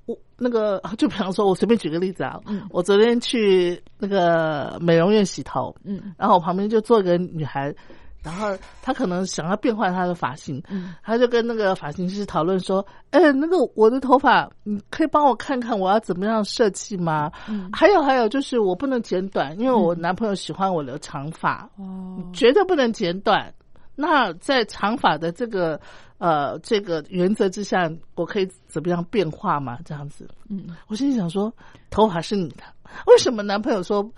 [0.06, 2.38] 我那个 就比方说，我随便举个例子啊，
[2.70, 7.74] 我昨天去那个美容院洗头，嗯，然后我旁边就坐一个女孩。
[8.20, 8.48] 然后
[8.82, 17.30] 她可能想要变换她的发型，嗯，她就跟那个发型师讨论说：“哎，那个我的头发，你可以帮我看看我要怎么样设计吗？
[17.48, 23.54] 嗯还有还有，就是我不能剪短，因为我男朋友喜欢我留长发，哦绝对不能剪短。
[24.00, 25.80] 那在长发的这个
[26.18, 29.78] 呃这个原则之下，我可以怎么样变化嘛？
[29.84, 31.52] 这样子，嗯，我心里想说，
[31.90, 32.62] 头发是你的，
[33.08, 34.08] 为什么男朋友说？”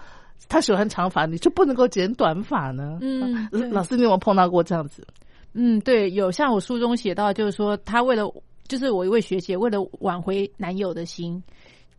[0.49, 2.99] 他喜欢长发，你就不能够剪短发呢？
[3.03, 5.07] 嗯，老师，你有没有碰到过这样子？
[5.53, 8.24] 嗯，对，有像我书中写到，就是说他为了，
[8.66, 11.41] 就是我一位学姐为了挽回男友的心，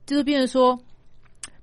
[0.05, 0.77] 就是变成说，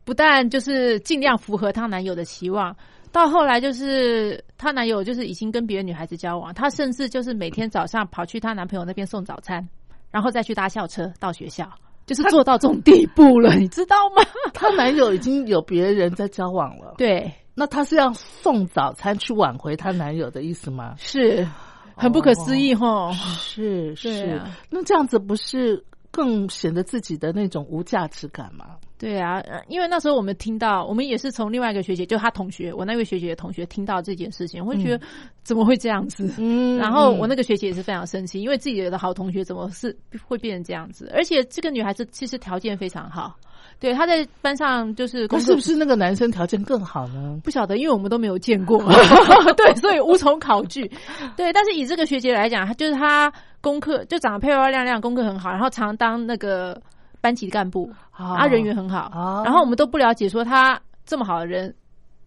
[0.05, 2.75] 不但就是尽量符合她男友的期望，
[3.13, 9.69] 到后来就是她男友就是已经跟别的女孩子交往，她甚至就是每天早上跑去她男朋友那边送早餐，
[10.11, 11.69] 然后再去搭校车到学校。
[12.07, 14.23] 就是做到这种地步了，你知道吗？
[14.55, 16.95] 她男友已经有别人在交往了。
[16.97, 20.95] 对，那她是要送早餐去挽回她男友的意思吗？
[20.97, 21.47] 是，
[21.95, 23.13] 很不可思议哈。
[23.13, 24.41] 是是，
[24.71, 28.77] 那这样子不是更显得自己的那种无价值感嘛？
[28.99, 35.07] 对啊，因为那时候我们听到，我们也是从另外一个学姐，就她同学，我那位学姐的同学听到这件事情，会觉得
[35.45, 36.29] 怎么会这样子？
[36.39, 39.97] 嗯， 然后我那个学姐也是非常生气，因为自己的好同学怎么是
[40.27, 41.09] 会变成这样子？
[41.15, 43.37] 而且这个女孩子其实条件非常好，
[43.79, 47.41] 对，她在班上就是，是不是那个男生条件更好呢？
[47.45, 48.83] 不晓得，因为我们都没有见过，
[49.57, 50.91] 对，所以无从考据。
[51.37, 56.81] 对，但是以这个学姐来讲，她就是她功课就长得漂漂亮亮，功课很好，然后常当那个。
[57.21, 61.75] 班级干部，啊人缘很好，然后我们都不了解，说他这么好的人，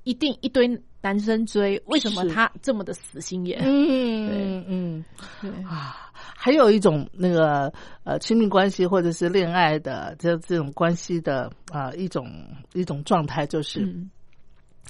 [0.04, 0.68] 一定一堆
[1.00, 3.62] 男生追，为什么他这么的死心眼？
[3.64, 5.06] 嗯嗯
[5.42, 7.72] 嗯，啊，还有一种那个
[8.04, 12.30] 呃亲密关系或者是恋爱的这这种关系的啊一种
[12.74, 13.96] 一种状态，就是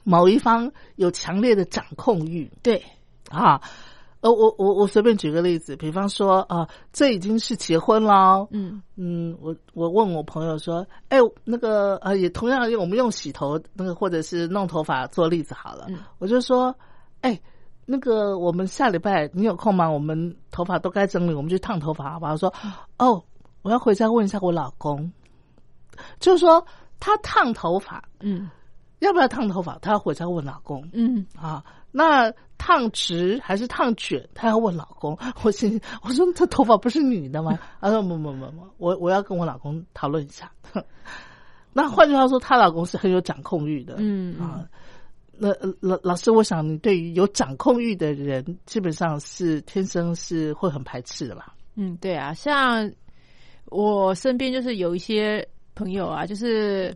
[0.03, 2.83] 某一方有强烈的掌控欲，对。
[3.29, 3.61] 啊。
[4.21, 15.87] 呃，我我我随便举个例子，比方说啊，这已经是结婚了，嗯嗯，我我问我朋友说，哎，那个呃，也同样用我们用洗头那个或者是弄头发做例子好了，
[16.19, 16.75] 我就说，
[17.21, 17.39] 哎，
[17.85, 19.89] 那个我们下礼拜你有空吗？
[19.89, 22.37] 我们头发都该整理，我们去烫头发好不好？
[22.37, 22.53] 说，
[22.99, 23.23] 哦，
[23.63, 25.11] 我要回家问一下我老公，
[26.19, 26.63] 就是说
[26.99, 28.49] 他烫头发，嗯。
[28.99, 29.79] 要不要烫头发？
[29.79, 31.63] 他要回家问老公嗯，啊。
[31.91, 34.27] 那烫直还是烫卷？
[34.33, 35.17] 她要问老公。
[35.43, 37.57] 我心我说这头发不是女的吗？
[37.79, 40.51] 她说不不不不，我我要跟我老公讨论一下。
[41.73, 43.95] 那换句话说，她老公是很有掌控欲的。
[43.97, 44.65] 嗯啊，
[45.37, 51.55] 那呃老老师，我想你对于有掌控欲的人，基本上是天生是会很排斥的吧？
[51.75, 52.91] 嗯，对啊，像
[53.65, 56.93] 我身边就是有一些朋友啊，就是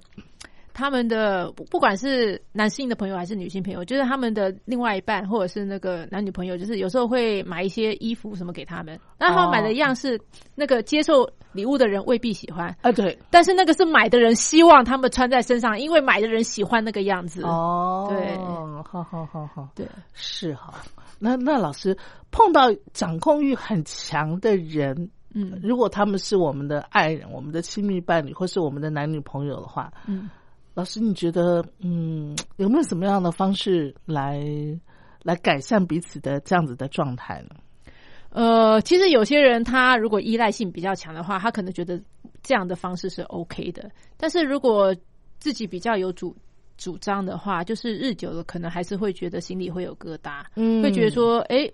[0.77, 10.19] 他们的不不管是男性的朋友还是女性朋友，就是他们的另外一半或者是那个男女朋友，就是有时候会买一些衣服什么给他们，那他们买的样式，
[10.53, 12.75] 那个接受礼物的人未必喜欢。
[12.81, 17.41] 啊，对，但是那个是买的人希望他们穿在身上，因为买的人喜欢那个样子。
[17.43, 18.35] 哦，对
[18.83, 20.73] 好好好好，对，是哈。
[21.19, 21.97] 那那老师
[22.31, 30.29] 碰到掌控欲很强的人，嗯如果他们是我们的爱人、我们的亲密伴侣，或是我们的男女朋友的话，嗯。
[30.75, 34.45] 老师，你觉得嗯，有没有什么样的方式来
[35.23, 37.55] 来改善彼此的这样子的状态呢？
[38.29, 41.99] 呃，其实有些人他如果依赖性比较强的话，他可能觉得
[42.43, 43.89] 这样的方式是 OK 的。
[44.17, 44.93] 但是如果
[45.39, 46.35] 自己比较有主
[46.77, 51.71] 主张的话，就是日久了，可能还是会觉得心里会有疙瘩，嗯会觉得说，哎、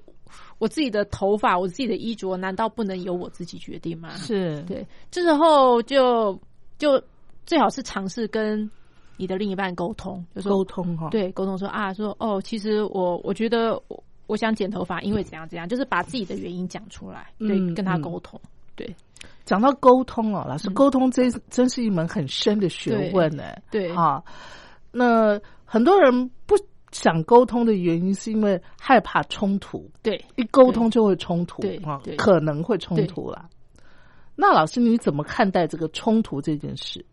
[0.60, 4.10] 我自己的头发，我自己的衣着，难道不能由我自己决定吗？
[4.18, 6.40] 是，对，这时候就
[6.78, 7.02] 就
[7.48, 8.70] 最好是尝试跟
[9.22, 18.42] 你的另一半沟通，就说沟通哈，，对，沟通说啊，说哦，其实我我觉得我我想剪头发，因为怎样怎样，就是把自己的原因讲出来，对，嗯跟他嗯沟通，
[18.76, 18.96] 对
[19.46, 23.44] 讲到沟通哦，老师，嗯沟通真真是一门很深的学问呢。
[23.70, 24.24] 对，啊，
[24.92, 26.56] 那很多人不
[26.92, 33.48] 想沟通的原因，是因为害怕冲突，对，一沟通就会冲突对啊对，可能会冲突了。
[34.36, 37.06] 那老师你怎么看待这个冲突这件事？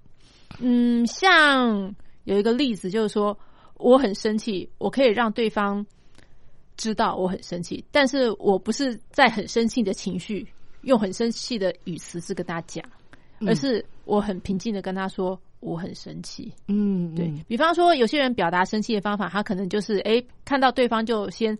[0.60, 1.94] 嗯，像
[2.24, 3.38] 有一个例子就是说，
[3.74, 5.84] 我很生气，我可以让对方
[6.76, 10.46] 知道我很生气，但是我不是在很生气的情绪，
[10.82, 12.84] 用很生气的语词是跟他讲，
[13.46, 16.52] 而是我很平静的跟他说我很生气。
[16.66, 21.56] 嗯，对嗯比方说，有些人表达生气的方法，他可能就是哎，看到对方就先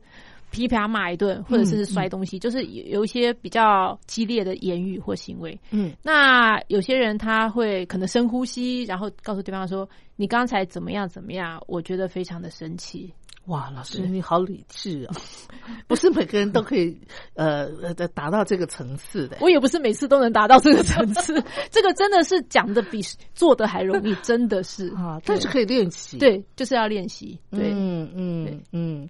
[0.51, 5.59] 噼啪骂一顿，或者是摔东西，就是有有一些比较激烈的言语或行为。
[5.71, 11.63] 嗯那有些人他会可能深呼吸，然后告诉对方说：“你刚才怎么样怎么样？
[11.67, 13.13] 我觉得非常的生气。
[13.47, 15.17] 哇，老师你好理智啊！
[15.89, 17.01] 不是每个人都可以
[17.35, 19.39] 呃呃达到这个层次的”。
[19.41, 23.01] 我也不是每次都能达到这个层次， 这个真的是讲的比
[23.35, 27.39] 做的还容易，真的是啊，但是可以练习。，对，就是要练习。
[27.51, 29.09] 对，嗯嗯对嗯。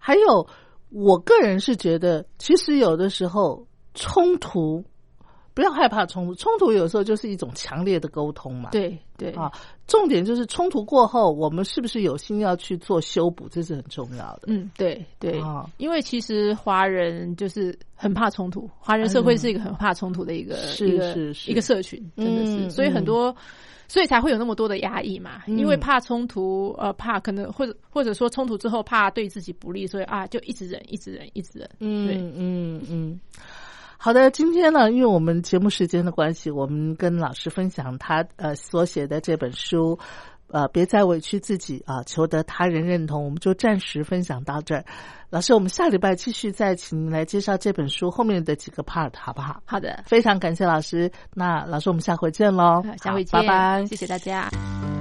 [0.00, 0.48] 还有，
[0.90, 4.82] 我个人是觉得，其实有的时候冲突
[5.54, 8.70] 不要害怕冲突，冲突有时候就是一种强烈的沟通嘛。
[8.70, 9.52] 对对啊，
[9.86, 14.42] 重点就是冲突过后，我们是不是有心要去做修补，这是很重要的。
[14.46, 23.34] 嗯，对对啊，因为其实华人就是很怕冲突，华人社会是一个很怕冲突的一个是一个是是一个社群，真的嗯是，所以很多。
[23.88, 31.68] 所以才会有那么多的压抑嘛，嗯因为怕冲突，呃，怕可能或者或者说冲突之后怕对自己不利，所以啊，就一直忍，一直忍，一直忍。
[31.78, 33.20] 对嗯嗯嗯。
[34.00, 39.98] 好的，今天呢，因为我们节目时间的关系，我们跟老师分享他呃所写的这本书，
[40.50, 44.84] 呃，别再委屈自己啊，求得他人认同，我们就暂时分享到这儿。
[45.30, 49.62] 老师，我们下礼拜继续再请您来介绍这本书后面的几个 part，好不好？
[49.66, 54.97] 好的，非常感谢老师，那老师我们下回见喽好，下回见，拜拜，谢谢大家。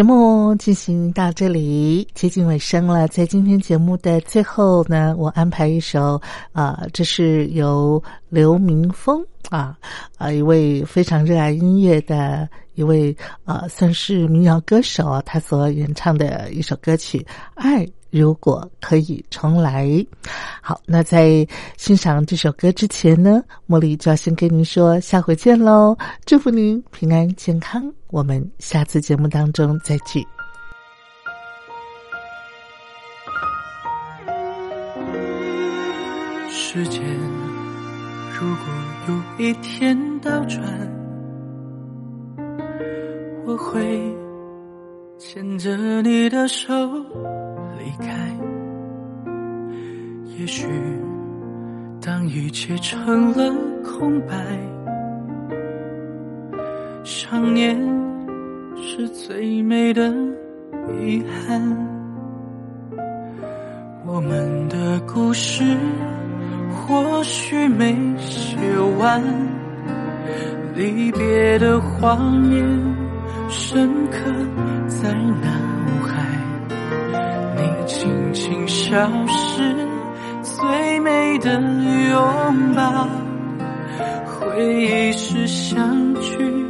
[0.00, 3.06] 节目进行到这里，接近尾声了。
[3.06, 6.18] 在今天节目的最后呢，我安排一首，
[6.52, 9.76] 啊，这是由刘明峰啊，
[10.16, 17.18] 啊，一位非常热爱音乐的一位，啊，算是民谣歌手，他所演唱的一首歌曲
[17.56, 19.86] 《爱如果可以重来》。
[20.60, 21.46] 好，那在
[21.76, 25.96] 欣赏这首歌之前呢，茉莉就要先跟您说，下回见喽！
[26.26, 27.92] 祝福您平安健康。
[28.08, 30.26] 我们下次节目当中再聚。
[36.48, 37.02] 时间
[38.32, 38.64] 如果
[39.08, 40.62] 有一天倒转，
[43.44, 43.80] 我会
[45.18, 46.72] 牵着你的手
[47.90, 48.14] 离开。
[50.38, 50.66] 也许
[52.00, 54.34] 当一切成了空白，
[57.04, 57.76] 想念。
[58.82, 60.10] 是最美的
[60.98, 61.60] 遗憾。
[64.06, 65.62] 我们的故事
[66.70, 68.56] 或许没写
[68.98, 69.22] 完，
[70.74, 72.66] 离别的画面
[73.50, 74.18] 深刻
[74.88, 75.69] 在脑海。
[77.60, 79.86] 你轻轻消失，
[80.42, 83.06] 最美的拥抱，
[84.26, 86.66] 回忆是相聚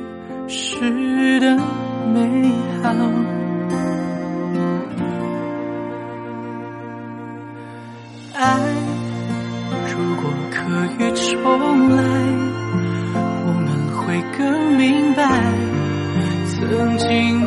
[0.48, 1.56] 时的。
[2.12, 2.18] 美
[2.82, 2.90] 好，
[8.34, 8.58] 爱
[9.86, 10.58] 如果可
[10.98, 12.02] 以重来，
[13.46, 14.40] 我们会更
[14.76, 15.22] 明白
[16.46, 17.39] 曾经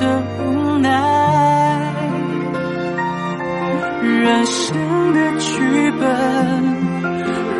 [4.43, 4.75] 人生
[5.13, 6.03] 的剧本，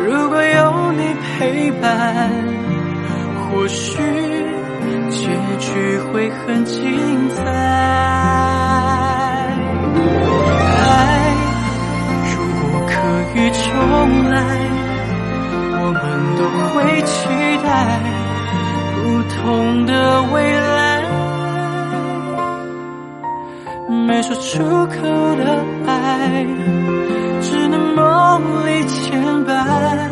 [0.06, 2.30] 如果有你陪伴，
[3.40, 3.96] 或许。
[5.08, 6.76] 结局会很精
[7.30, 7.42] 彩。
[7.42, 7.48] 爱
[12.28, 12.92] 如果可
[13.38, 13.64] 以重
[14.28, 14.36] 来，
[15.80, 16.04] 我们
[16.36, 16.76] 都会
[17.06, 17.16] 期
[17.64, 17.66] 待
[18.92, 19.00] 不
[19.34, 19.40] 同
[19.86, 19.90] 的
[20.34, 20.83] 未来。
[24.24, 25.02] 说出口
[25.36, 26.46] 的爱，
[27.42, 30.03] 只能梦里牵绊。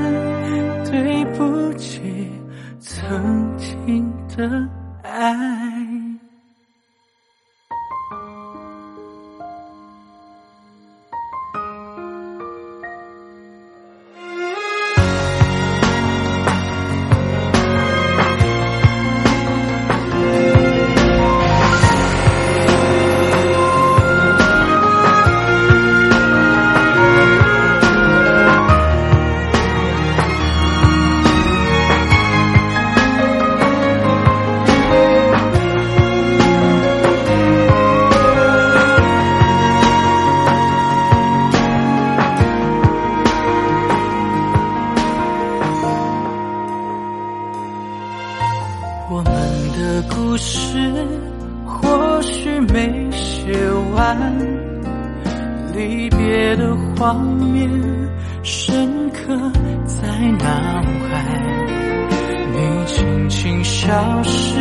[62.93, 64.59] 轻轻消失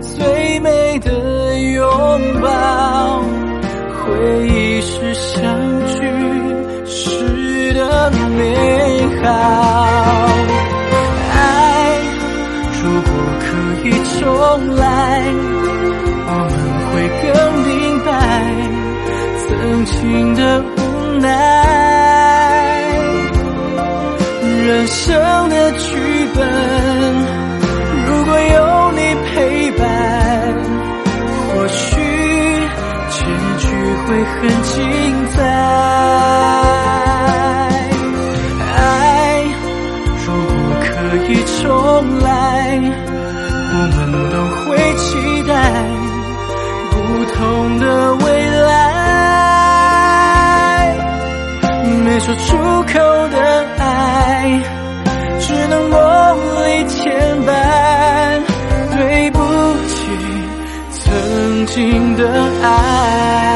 [0.00, 3.20] 最美的拥抱
[4.04, 5.42] 回忆是相
[5.86, 5.96] 聚
[6.86, 9.26] 时的美好。
[11.32, 11.36] 爱
[12.80, 13.46] 如果可
[13.88, 13.90] 以
[14.20, 14.20] 重
[14.76, 14.82] 来
[16.30, 16.56] 我们
[16.86, 16.92] 会
[17.22, 17.26] 更
[17.66, 17.70] 明
[18.04, 18.08] 白
[19.48, 19.48] 曾
[19.84, 21.26] 经的无奈
[24.64, 25.86] 人生的剧
[26.34, 26.87] 本
[34.40, 35.42] 很精彩
[38.76, 39.42] 爱
[40.24, 40.86] 如果可
[41.26, 41.62] 以重
[42.20, 42.28] 来
[43.74, 43.98] 我们
[44.30, 44.66] 都会
[44.96, 45.08] 期
[45.42, 45.50] 待
[46.92, 46.96] 不
[47.34, 47.36] 同
[47.80, 47.84] 的
[48.14, 48.26] 未
[48.62, 48.66] 来
[52.04, 52.46] 没说出
[52.84, 52.94] 口
[53.30, 53.36] 的
[53.78, 53.82] 爱
[55.40, 55.98] 只能梦
[56.64, 56.96] 里牵
[57.44, 57.48] 绊
[58.96, 59.38] 对不
[59.88, 59.96] 起
[60.92, 62.22] 曾经的
[62.62, 63.47] 爱。